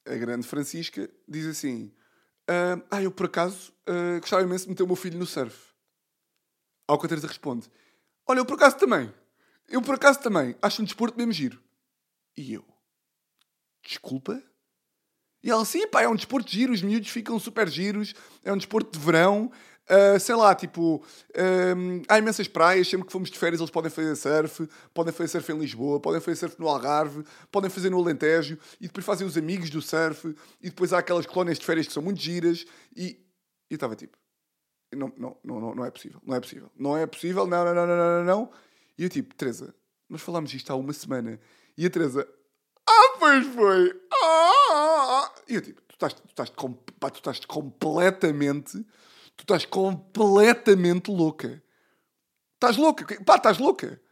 [0.06, 1.92] a grande Francisca, diz assim:
[2.48, 5.56] uh, Ah, eu por acaso uh, gostava imenso de meter o meu filho no surf.
[6.86, 7.68] Ao que a Teresa responde:
[8.26, 9.12] Olha, eu por acaso também.
[9.68, 11.62] Eu, por acaso, também acho um desporto mesmo giro.
[12.36, 12.64] E eu?
[13.84, 14.42] Desculpa?
[15.42, 18.56] E ela, sim, pá, é um desporto giro, os miúdos ficam super giros, é um
[18.56, 19.52] desporto de verão,
[19.88, 21.04] uh, sei lá, tipo,
[22.08, 25.52] há imensas praias, sempre que fomos de férias eles podem fazer surf, podem fazer surf
[25.52, 29.36] em Lisboa, podem fazer surf no Algarve, podem fazer no Alentejo, e depois fazem os
[29.36, 32.64] amigos do surf, e depois há aquelas colónias de férias que são muito giras,
[32.96, 33.24] e
[33.70, 34.18] eu estava tipo,
[34.92, 37.86] não, não, não, não é possível, não é possível, não é possível, não, não, não,
[37.86, 38.50] não, não, não,
[38.98, 39.72] e eu tipo, Teresa,
[40.08, 41.38] nós falámos isto há uma semana.
[41.76, 42.28] E a Teresa,
[42.88, 44.02] ah, pois foi.
[44.12, 45.34] Ah!
[45.46, 46.50] E eu tipo, tu estás, tu estás,
[46.98, 48.82] pá, tu estás completamente,
[49.36, 51.62] tu estás completamente louca.
[52.54, 53.06] Estás louca?
[53.24, 54.02] Pá, estás louca?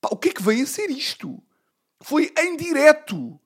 [0.00, 1.42] Pá, o que é que vem a ser isto?
[2.00, 3.40] Foi em direto.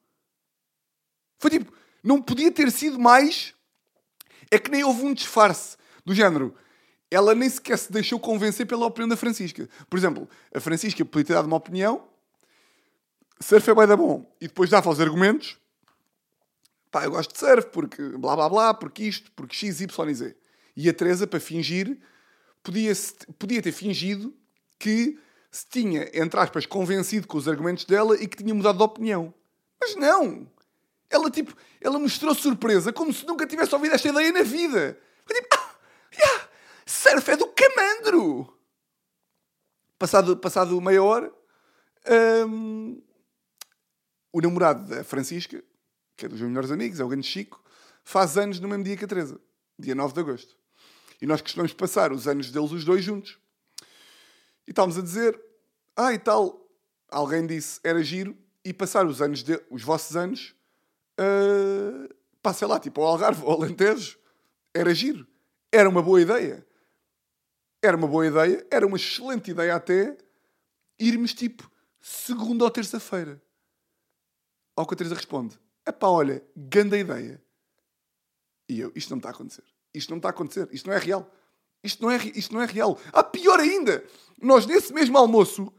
[1.39, 3.55] Foi tipo, não podia ter sido mais.
[4.51, 6.55] É que nem houve um disfarce do género
[7.11, 9.69] ela nem sequer se deixou convencer pela opinião da Francisca.
[9.89, 12.07] Por exemplo, a Francisca podia ter dado uma opinião,
[13.41, 15.59] surf é bem da bom, e depois dava os argumentos,
[16.91, 20.15] pá, eu gosto de surf porque blá blá blá, porque isto, porque x, y e
[20.15, 20.37] z.
[20.77, 21.99] E a Teresa, para fingir,
[22.63, 22.93] podia,
[23.39, 24.35] podia ter fingido
[24.79, 25.19] que
[25.51, 29.33] se tinha, entre aspas, convencido com os argumentos dela e que tinha mudado de opinião.
[29.81, 30.47] Mas não!
[31.09, 34.99] Ela, tipo, ela mostrou surpresa como se nunca tivesse ouvido esta ideia na vida.
[35.25, 35.66] Foi tipo, ah,
[36.87, 38.57] surf é do camandro!
[39.99, 41.33] Passado, passado meia hora,
[42.49, 43.03] hum,
[44.33, 45.63] o namorado da Francisca,
[46.17, 47.63] que é dos meus melhores amigos, é o grande Chico,
[48.05, 49.41] faz anos no mesmo dia que a Teresa,
[49.79, 50.57] dia 9 de agosto.
[51.21, 53.39] E nós costumamos passar os anos deles os dois juntos.
[54.67, 55.41] E estávamos a dizer,
[55.97, 56.69] ah, e tal,
[57.09, 60.55] alguém disse, era giro, e passar os anos, de, os vossos anos,
[61.19, 64.19] uh, pá, sei lá, tipo ao Algarve, ao Alentejo,
[64.75, 65.27] era giro.
[65.73, 66.66] Era uma boa ideia.
[67.87, 70.19] Era uma boa ideia, era uma excelente ideia até,
[70.99, 71.71] irmos tipo
[72.01, 73.41] segunda ou terça-feira.
[74.75, 77.41] Ao que a Teresa responde, é pá, olha, grande ideia.
[78.69, 79.63] E eu, isto não está a acontecer.
[79.95, 80.69] Isto não está a acontecer.
[80.73, 81.33] Isto não é real.
[81.83, 82.99] Isto não é, isto não é real.
[83.13, 84.05] Ah, pior ainda!
[84.43, 85.73] Nós, nesse mesmo almoço,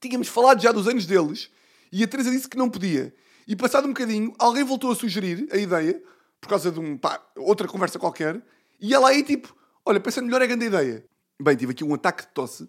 [0.00, 1.50] tínhamos falado já dos anos deles
[1.92, 3.14] e a Teresa disse que não podia.
[3.46, 6.02] E passado um bocadinho, alguém voltou a sugerir a ideia,
[6.40, 8.44] por causa de um, pá, outra conversa qualquer,
[8.80, 9.56] e ela aí tipo,
[9.86, 11.04] olha, pensando melhor é grande ideia.
[11.40, 12.68] Bem, tive aqui um ataque de tosse,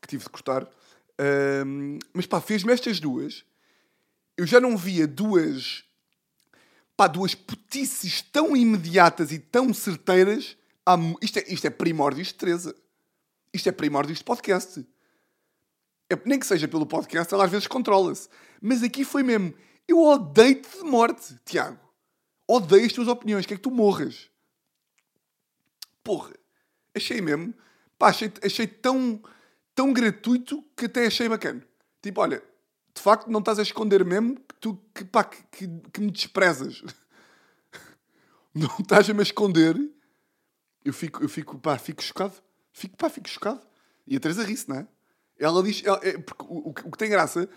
[0.00, 0.68] que tive de cortar,
[1.66, 3.44] um, mas pá, fez-me estas duas.
[4.36, 5.84] Eu já não via duas,
[6.96, 10.56] pá, duas putices tão imediatas e tão certeiras.
[11.22, 12.74] Isto é, isto é primórdios de Teresa.
[13.52, 14.86] Isto é primórdios de podcast.
[16.10, 18.28] É, nem que seja pelo podcast, ela às vezes controla-se.
[18.60, 19.54] Mas aqui foi mesmo.
[19.88, 21.80] Eu odeio-te de morte, Tiago.
[22.46, 23.46] Odeio as tuas opiniões.
[23.46, 24.30] Quer que tu morras.
[26.04, 26.34] Porra.
[26.96, 27.52] Achei mesmo.
[27.98, 29.22] Pá, achei, achei tão,
[29.74, 31.62] tão gratuito que até achei bacana.
[32.02, 32.42] Tipo, olha,
[32.94, 36.10] de facto não estás a esconder mesmo que tu que, pá, que, que, que me
[36.10, 36.82] desprezas.
[38.54, 39.76] não estás a me esconder.
[40.82, 42.34] Eu fico, eu fico, pá, fico chocado.
[42.72, 43.60] Fico, pá, fico chocado.
[44.06, 44.86] E a Teresa ri-se, não é?
[45.38, 45.82] Ela diz.
[45.84, 47.48] Ela, é, porque o, o, o, que tem graça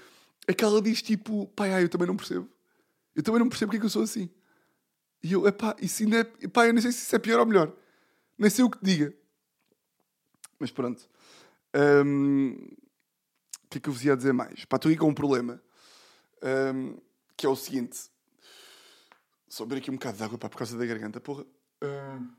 [0.48, 2.50] é que ela diz tipo, pai, ai, eu também não percebo.
[3.16, 4.30] Eu também não percebo porque é que eu sou assim.
[5.24, 6.46] E eu, epá, isso ainda é.
[6.46, 7.72] Epá, eu nem sei se isso é pior ou melhor.
[8.38, 9.14] Nem sei o que te diga.
[10.60, 11.10] Mas pronto.
[11.74, 12.52] Um,
[13.64, 14.66] o que é que eu vos ia dizer mais?
[14.66, 15.62] Pá, estou com um problema.
[16.44, 16.98] Um,
[17.38, 18.10] que é o seguinte.
[19.48, 21.46] Só beber aqui um bocado de água pá, por causa da garganta, porra.
[21.82, 22.32] Um...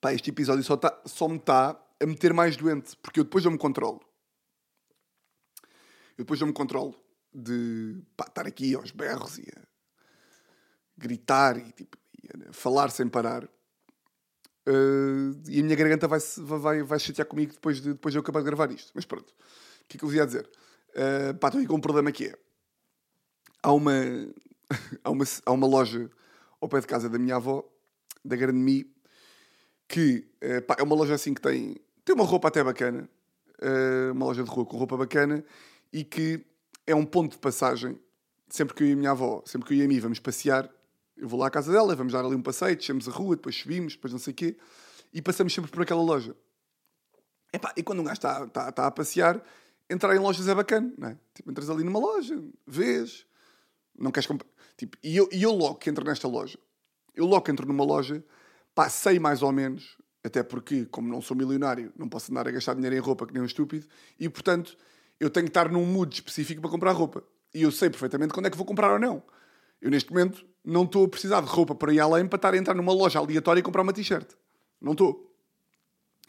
[0.00, 3.44] Pá, este episódio só, tá, só me está a meter mais doente, porque eu depois
[3.44, 4.00] não me controlo.
[6.18, 6.94] Eu depois não me controlo
[7.32, 9.62] de pá, estar aqui aos berros e a
[10.96, 13.48] gritar e, tipo, e falar sem parar.
[14.68, 18.20] Uh, e a minha garganta vai, vai, vai chatear comigo depois de, depois de eu
[18.20, 18.90] acabar de gravar isto.
[18.94, 19.30] Mas pronto.
[19.30, 20.48] O que é que eu vos ia dizer?
[20.90, 22.34] Uh, pá, estou aqui com um problema que é.
[23.62, 23.92] Há uma,
[25.04, 26.10] há uma, há uma loja
[26.60, 27.64] ao pé de casa da minha avó,
[28.24, 28.92] da Grande Mi,
[29.86, 33.08] que uh, pá, é uma loja assim que tem, tem uma roupa até bacana.
[33.62, 35.44] Uh, uma loja de rua com roupa bacana
[35.92, 36.44] e que
[36.86, 38.00] é um ponto de passagem.
[38.48, 40.70] Sempre que eu e a minha avó, sempre que eu e a mim vamos passear,
[41.16, 43.56] eu vou lá à casa dela, vamos dar ali um passeio, descemos a rua, depois
[43.56, 44.56] subimos, depois não sei o quê,
[45.12, 46.36] e passamos sempre por aquela loja.
[47.52, 49.42] Epá, e quando um gajo está, a passear,
[49.88, 51.18] entrar em lojas é bacana, não é?
[51.34, 53.26] Tipo, entras ali numa loja, vês,
[53.98, 54.48] não queres comprar.
[54.76, 56.58] Tipo, e eu, e eu logo que entro nesta loja,
[57.14, 58.22] eu logo que entro numa loja,
[58.74, 62.50] pá, sei mais ou menos, até porque, como não sou milionário, não posso andar a
[62.50, 63.86] gastar dinheiro em roupa que nem um estúpido,
[64.18, 64.76] e portanto,
[65.18, 67.24] eu tenho que estar num mood específico para comprar roupa.
[67.54, 69.22] E eu sei perfeitamente quando é que vou comprar ou não.
[69.80, 72.56] Eu, neste momento, não estou a precisar de roupa para ir além para estar a
[72.56, 74.28] entrar numa loja aleatória e comprar uma t-shirt.
[74.80, 75.32] Não estou.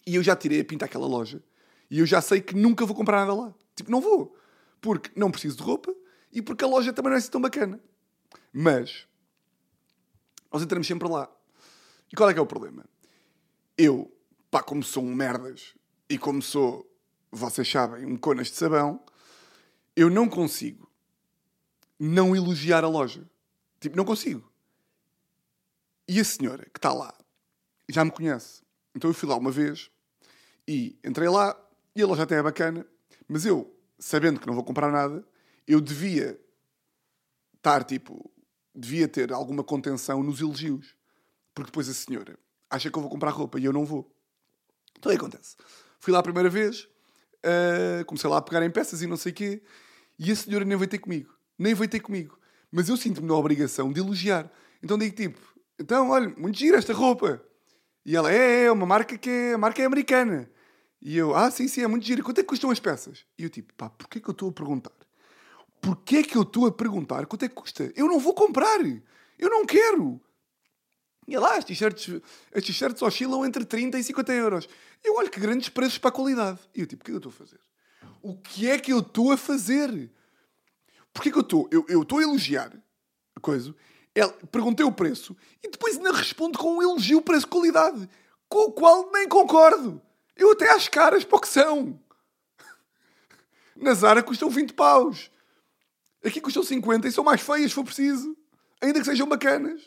[0.05, 1.43] E eu já tirei a pinta àquela loja.
[1.89, 3.53] E eu já sei que nunca vou comprar nada lá.
[3.75, 4.37] Tipo, não vou.
[4.79, 5.91] Porque não preciso de roupa
[6.31, 7.79] e porque a loja também não é assim tão bacana.
[8.53, 9.07] Mas,
[10.51, 11.27] nós entramos sempre lá.
[12.11, 12.85] E qual é que é o problema?
[13.75, 14.15] Eu,
[14.51, 15.73] pá, como sou um merdas
[16.07, 16.87] e como sou
[17.31, 19.03] vocês sabem, um conas de sabão,
[19.95, 20.89] eu não consigo
[21.99, 23.27] não elogiar a loja.
[23.79, 24.51] Tipo, não consigo.
[26.07, 27.13] E a senhora que está lá
[27.89, 28.61] já me conhece.
[28.95, 29.91] Então eu fui lá uma vez
[30.67, 31.57] e entrei lá
[31.95, 32.85] e a loja até é bacana,
[33.27, 35.25] mas eu, sabendo que não vou comprar nada,
[35.67, 36.39] eu devia
[37.55, 38.31] estar tipo,
[38.73, 40.95] devia ter alguma contenção nos elogios.
[41.53, 42.37] Porque depois a senhora
[42.69, 44.11] acha que eu vou comprar roupa e eu não vou.
[44.97, 45.55] Então aí acontece.
[45.99, 46.87] Fui lá a primeira vez,
[47.37, 49.61] Uh, comecei lá a pegar em peças e não sei o quê.
[50.17, 51.33] E a senhora nem veio ter comigo.
[51.57, 52.37] Nem veio ter comigo.
[52.77, 54.51] Mas eu sinto-me na obrigação de elogiar.
[54.83, 55.39] Então digo tipo,
[55.79, 57.41] então, olha, muito gira esta roupa.
[58.05, 60.47] E ela, é, é, uma marca que é, a marca é americana.
[61.01, 62.21] E eu, ah, sim, sim, é muito gira.
[62.21, 63.25] Quanto é que custam as peças?
[63.35, 64.91] E eu tipo, pá, porquê que eu estou a perguntar?
[65.81, 67.91] Porquê que eu estou a perguntar quanto é que custa?
[67.95, 68.79] Eu não vou comprar.
[69.39, 70.21] Eu não quero.
[71.27, 72.21] E lá, as t-shirts,
[72.53, 74.69] as t-shirts oscilam entre 30 e 50 euros.
[75.03, 76.59] Eu olho que grandes preços para a qualidade.
[76.75, 77.59] E eu tipo, o que é que eu estou a fazer?
[78.21, 80.11] O que é que eu estou a fazer?
[81.17, 81.67] Porquê que eu estou?
[81.71, 82.71] Eu estou a elogiar
[83.35, 83.73] a coisa,
[84.13, 88.07] ela, perguntei o preço e depois ainda respondo com um elogio preço-qualidade,
[88.47, 89.99] com o qual nem concordo.
[90.35, 91.99] Eu até às caras para o que são.
[93.75, 95.31] Na Zara custam 20 paus.
[96.23, 98.37] Aqui custam 50 e são mais feias se for preciso.
[98.79, 99.81] Ainda que sejam bacanas.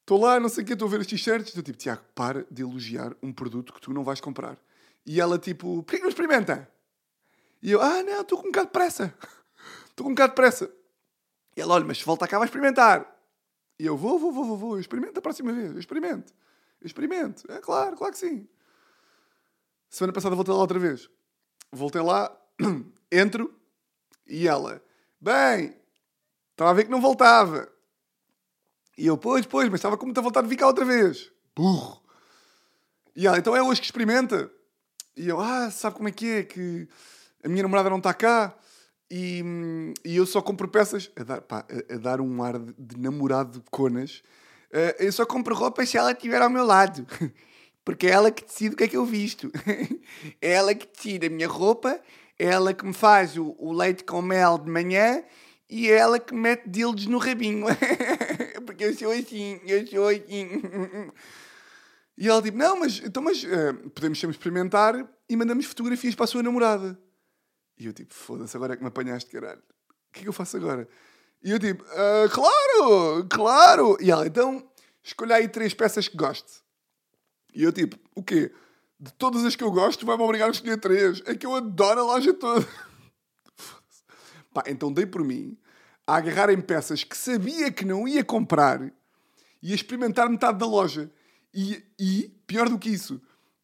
[0.00, 1.48] Estou lá, não sei o que, estou a ver as t-shirts.
[1.48, 4.56] Estou tipo, Tiago, para de elogiar um produto que tu não vais comprar.
[5.04, 6.66] E ela tipo, porquê que não experimenta?
[7.60, 9.14] E eu, ah não, estou com um bocado de pressa.
[9.98, 10.70] Estou com um bocado de pressa.
[11.56, 13.04] E ela, olha, mas volta cá vai experimentar.
[13.80, 14.76] E eu, vou, vou, vou, vou, vou.
[14.76, 15.72] Eu experimento a próxima vez.
[15.72, 16.32] Eu experimento.
[16.80, 17.50] Eu experimento.
[17.50, 18.48] É claro, claro que sim.
[19.90, 21.10] Semana passada voltei lá outra vez.
[21.72, 22.30] Voltei lá,
[23.10, 23.52] entro
[24.24, 24.80] e ela,
[25.20, 25.76] bem,
[26.52, 27.68] estava a ver que não voltava.
[28.96, 31.32] E eu, pois, pois, mas estava com muita vontade de vir cá outra vez.
[31.56, 32.00] Burro.
[33.16, 34.48] E ela, então é hoje que experimenta.
[35.16, 36.44] E eu, ah, sabe como é que é?
[36.44, 36.88] Que
[37.42, 38.56] a minha namorada não está cá
[39.10, 39.42] e,
[40.04, 43.58] e eu só compro peças a dar, pá, a, a dar um ar de, namorado
[43.58, 44.22] de conas.
[44.70, 47.06] Uh, eu só compro roupa se ela estiver ao meu lado.
[47.84, 49.50] Porque é ela que decide o que é que eu visto.
[50.42, 51.98] é ela que decide a minha roupa,
[52.38, 55.24] é ela que me faz o, o leite com mel de manhã
[55.70, 57.64] e é ela que mete dildos no rabinho.
[58.66, 60.62] Porque eu sou assim, eu sou assim.
[62.18, 66.24] E ela tipo, não, mas, então, mas uh, podemos sempre experimentar e mandamos fotografias para
[66.24, 66.98] a sua namorada.
[67.78, 69.60] E eu tipo, foda-se, agora é que me apanhaste, caralho.
[69.60, 70.88] O que é que eu faço agora?
[71.42, 73.96] E eu tipo, uh, claro, claro.
[74.00, 74.68] E ela, então,
[75.02, 76.60] escolha aí três peças que goste.
[77.54, 78.52] E eu tipo, o quê?
[78.98, 81.22] De todas as que eu gosto, vai-me obrigar a escolher três.
[81.24, 82.66] É que eu adoro a loja toda.
[84.52, 85.56] Pá, então dei por mim
[86.04, 88.92] a agarrar em peças que sabia que não ia comprar
[89.62, 91.10] e a experimentar metade da loja.
[91.54, 93.20] E, e pior do que isso,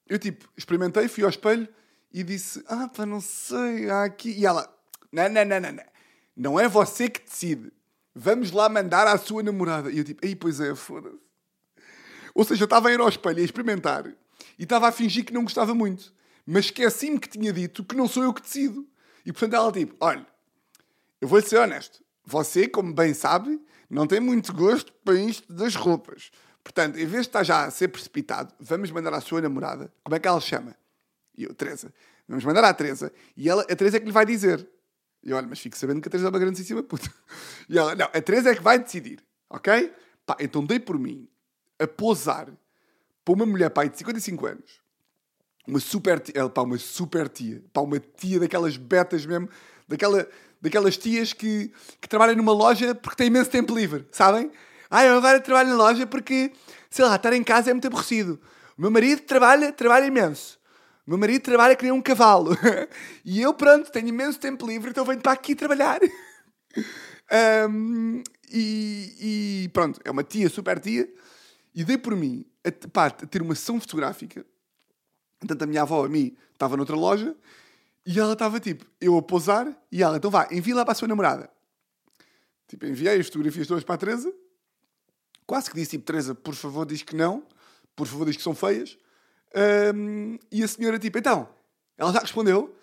[0.07, 1.69] eu tipo, experimentei, fui ao espelho
[2.15, 4.31] e disse: Ah, pá, não sei, há aqui.
[4.31, 4.73] E ela:
[5.11, 5.85] Não, não, não, não, não.
[6.37, 7.73] Não é você que decide.
[8.15, 9.91] Vamos lá mandar à sua namorada.
[9.91, 11.19] E eu tipo: Ei, pois é, foda-se.
[12.33, 14.07] Ou seja, eu estava a ir ao espelho a experimentar
[14.59, 16.13] e estava a fingir que não gostava muito.
[16.47, 18.87] Mas esqueci-me que tinha dito que não sou eu que decido.
[19.27, 20.25] E portanto ela tipo: Olha,
[21.21, 22.01] eu vou ser honesto.
[22.25, 23.61] Você, como bem sabe,
[23.91, 26.31] não tem muito gosto para isto das roupas.
[26.63, 29.93] Portanto, em vez de estar já a ser precipitado, vamos mandar à sua namorada.
[30.03, 30.75] Como é que ela chama?
[31.37, 31.93] E eu, Teresa,
[32.29, 33.13] vamos mandar à Teresa.
[33.37, 34.69] E ela, a Teresa é que lhe vai dizer.
[35.23, 37.11] E olha, mas fico sabendo que a Teresa é uma grandíssima puta.
[37.69, 39.25] E ela, não, a Teresa é que vai decidir.
[39.49, 39.93] Ok?
[40.27, 41.29] Pá, então dei por mim
[41.79, 42.49] a posar
[43.25, 44.81] para uma mulher, pai, de 55 anos.
[45.67, 47.63] Uma super tia, pá, uma super tia.
[47.73, 49.49] Pá, uma tia daquelas betas mesmo.
[49.89, 50.29] Daquela,
[50.61, 54.51] daquelas tias que, que trabalham numa loja porque têm imenso tempo livre, sabem?
[54.91, 56.53] Ah, eu agora trabalho na loja porque,
[56.91, 58.41] sei lá, estar em casa é muito aborrecido.
[58.77, 60.59] O meu marido trabalha, trabalha imenso.
[61.07, 62.57] Meu marido trabalha que nem um cavalo.
[63.25, 66.01] e eu, pronto, tenho imenso tempo livre, então venho para aqui trabalhar.
[67.71, 71.13] um, e, e, pronto, é uma tia, super tia.
[71.75, 74.47] E dei por mim a, pá, a ter uma sessão fotográfica.
[75.39, 77.37] Portanto, a minha avó, a mim, estava noutra loja.
[78.07, 79.77] E ela estava tipo, eu a posar.
[79.93, 81.51] E ela, então vá, envia lá para a sua namorada.
[82.67, 84.33] Tipo, enviei as fotografias todas para a Teresa.
[85.47, 87.47] Quase que disse, tipo, Teresa, por favor, diz que não.
[87.95, 88.97] Por favor, diz que são feias.
[89.55, 91.49] Um, e a senhora, tipo, então,
[91.97, 92.77] ela já respondeu.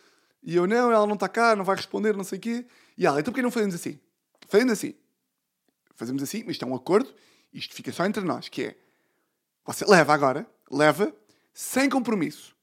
[0.43, 2.65] E eu, não, ela não está cá, não vai responder, não sei o quê.
[2.97, 3.99] E ela, então porquê não fazemos assim?
[4.47, 4.95] Fazemos assim.
[5.95, 7.13] Fazemos assim, mas isto é um acordo.
[7.53, 8.77] Isto fica só entre nós, que é...
[9.65, 11.13] Você leva agora, leva,
[11.53, 12.55] sem compromisso.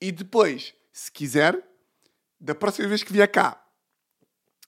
[0.00, 1.60] E depois, se quiser,
[2.40, 3.60] da próxima vez que vier cá,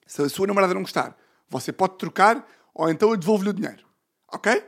[0.05, 1.17] se a sua namorada não gostar,
[1.47, 3.85] você pode trocar ou então eu devolvo-lhe o dinheiro.
[4.27, 4.63] Ok?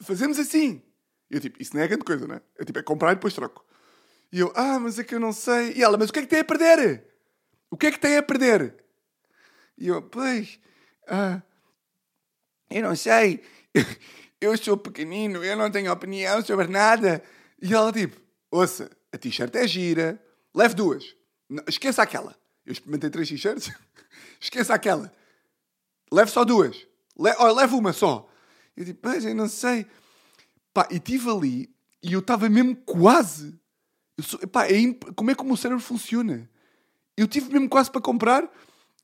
[0.00, 0.82] Fazemos assim.
[1.30, 2.42] Eu tipo, isso não é grande coisa, não é?
[2.58, 3.64] É tipo, é comprar e depois troco.
[4.32, 5.72] E eu, ah, mas é que eu não sei.
[5.74, 7.04] E ela, mas o que é que tem a perder?
[7.70, 8.74] O que é que tem a perder?
[9.78, 10.58] E eu, pois,
[11.08, 11.42] ah,
[12.70, 13.42] eu não sei.
[14.40, 17.22] Eu sou pequenino, eu não tenho opinião sobre nada.
[17.60, 18.20] E ela, tipo,
[18.50, 20.22] ouça, a t-shirt é gira,
[20.54, 21.16] leve duas.
[21.66, 22.36] Esqueça aquela.
[22.64, 23.72] Eu experimentei três t-shirts.
[24.38, 25.12] esqueça aquela.
[26.12, 26.76] Leve só duas.
[27.18, 28.30] Le, oh, leve uma só.
[28.76, 29.86] Eu tipo, mas eu não sei.
[30.76, 33.58] Pá, e estive ali e eu estava mesmo quase.
[34.20, 35.04] Sou, é imp...
[35.14, 36.50] como é que o meu cérebro funciona?
[37.16, 38.46] Eu tive mesmo quase para comprar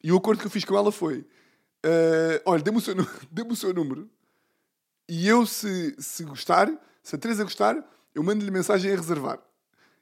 [0.04, 2.94] e o acordo que eu fiz com ela foi: uh, olha, dê-me o, seu,
[3.32, 4.06] dê o seu número
[5.08, 6.70] e eu, se, se gostar,
[7.02, 7.82] se a Teresa gostar,
[8.14, 9.40] eu mando-lhe mensagem a reservar.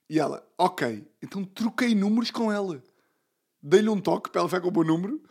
[0.09, 1.07] E ela, ok.
[1.23, 2.83] Então troquei números com ela.
[3.63, 5.23] Dei-lhe um toque para ela ficar com o meu número.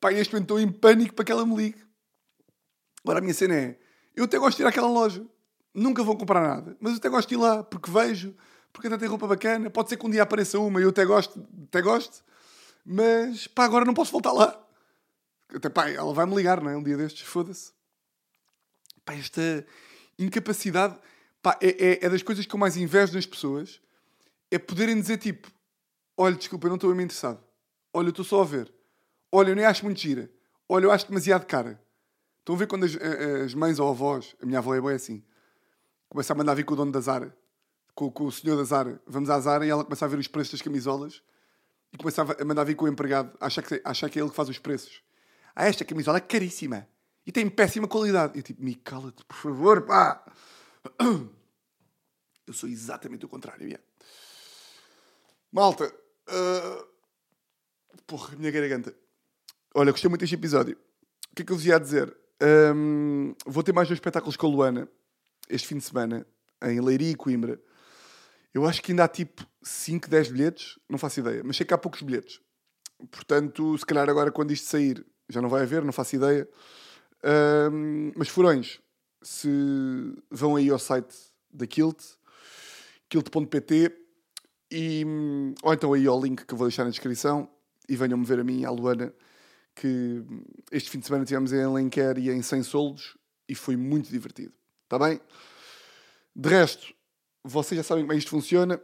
[0.00, 1.80] Pá, e este estou em pânico para que ela me ligue.
[3.04, 3.78] Agora a minha cena é:
[4.16, 5.24] Eu até gosto de ir àquela loja.
[5.74, 6.76] Nunca vou comprar nada.
[6.80, 8.34] Mas eu até gosto de ir lá, porque vejo,
[8.72, 9.68] porque até tem roupa bacana.
[9.68, 12.24] Pode ser que um dia apareça uma e eu até gosto, até gosto.
[12.84, 14.60] Mas, pá, agora não posso voltar lá.
[15.52, 16.76] Até, pá, ela vai me ligar, não é?
[16.76, 17.72] Um dia destes, foda-se.
[19.04, 19.66] Pá, esta
[20.16, 20.96] incapacidade,
[21.42, 23.80] pá, é, é, é das coisas que eu mais invejo nas pessoas.
[24.50, 25.50] É poderem dizer, tipo,
[26.16, 27.42] olha, desculpa, eu não estou bem interessado.
[27.92, 28.72] Olha, eu estou só a ver.
[29.32, 30.30] Olha, eu nem acho muito gira.
[30.68, 31.82] Olha, eu acho demasiado cara.
[32.38, 32.94] Estão a ver quando as,
[33.44, 35.24] as mães ou avós, a minha avó é boa assim,
[36.14, 37.36] começa a mandar vir com o dono da Zara,
[37.92, 39.02] com, com, o senhor da Zara.
[39.04, 41.20] Vamos à Zara e ela começa a ver os preços das camisolas
[41.92, 44.36] e começa a mandar vir com o empregado, acha que, acha que é ele que
[44.36, 45.02] faz os preços.
[45.56, 46.86] Ah, esta camisola é caríssima
[47.26, 48.38] e tem péssima qualidade.
[48.38, 50.24] Eu tipo, me cala-te, por favor, pá.
[52.46, 53.76] Eu sou exatamente o contrário.
[55.50, 55.92] Malta,
[56.28, 56.86] uh...
[58.06, 58.94] porra, minha garganta.
[59.74, 60.76] Olha, gostei muito deste episódio.
[61.32, 62.14] O que é que eu vos ia dizer?
[62.76, 64.88] Um, vou ter mais dois espetáculos com a Luana
[65.48, 66.26] este fim de semana,
[66.62, 67.60] em Leiria e Coimbra.
[68.52, 71.74] Eu acho que ainda há tipo 5, 10 bilhetes, não faço ideia, mas sei que
[71.74, 72.40] há poucos bilhetes.
[73.10, 76.48] Portanto, se calhar agora quando isto sair já não vai haver, não faço ideia.
[77.72, 78.80] Um, mas furões,
[79.22, 79.48] se
[80.30, 81.16] vão aí ao site
[81.50, 82.00] da Kilt,
[83.08, 83.96] kilt.pt,
[85.62, 87.48] ou então aí ao link que eu vou deixar na descrição,
[87.88, 89.12] e venham-me ver a mim e à Luana
[89.74, 90.22] que
[90.70, 93.16] este fim de semana tivemos em Alenquer e em Sem Soldos
[93.48, 94.52] e foi muito divertido.
[94.84, 95.20] Está bem?
[96.34, 96.94] De resto,
[97.42, 98.80] vocês já sabem como é isto funciona.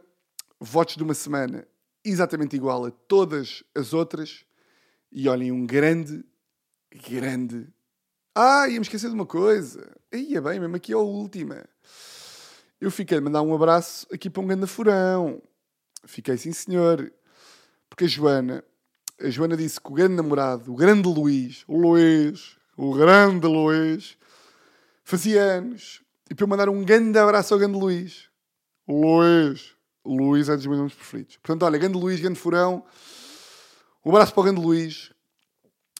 [0.59, 1.67] Votos de uma semana
[2.03, 4.45] exatamente igual a todas as outras.
[5.11, 6.23] E olhem, um grande,
[7.09, 7.67] grande.
[8.35, 9.95] Ah, ia-me esquecer de uma coisa.
[10.11, 11.65] Ia bem, mesmo aqui é a última.
[12.79, 15.41] Eu fiquei a mandar um abraço aqui para um grande furão.
[16.05, 17.11] Fiquei sim, senhor.
[17.89, 18.63] Porque a Joana
[19.23, 24.17] a Joana disse que o grande namorado, o grande Luís, o Luís, o grande Luís,
[25.11, 26.01] fazia anos.
[26.29, 28.29] E para eu mandar um grande abraço ao grande Luís.
[28.87, 29.75] Luís.
[30.05, 31.37] Luís é dos meus nomes preferidos.
[31.37, 32.83] Portanto, olha, grande Luís, grande furão.
[34.05, 35.11] Um abraço para o grande Luís.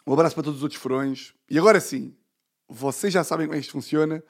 [0.08, 1.34] Um abraço para todos os outros furões.
[1.50, 2.16] E agora sim,
[2.68, 4.24] vocês já sabem como é que isto funciona.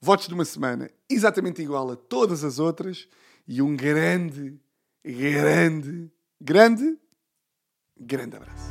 [0.00, 3.08] Votos de uma semana exatamente igual a todas as outras.
[3.46, 4.60] E um grande,
[5.04, 6.98] grande, grande
[8.00, 8.70] Grande abraço.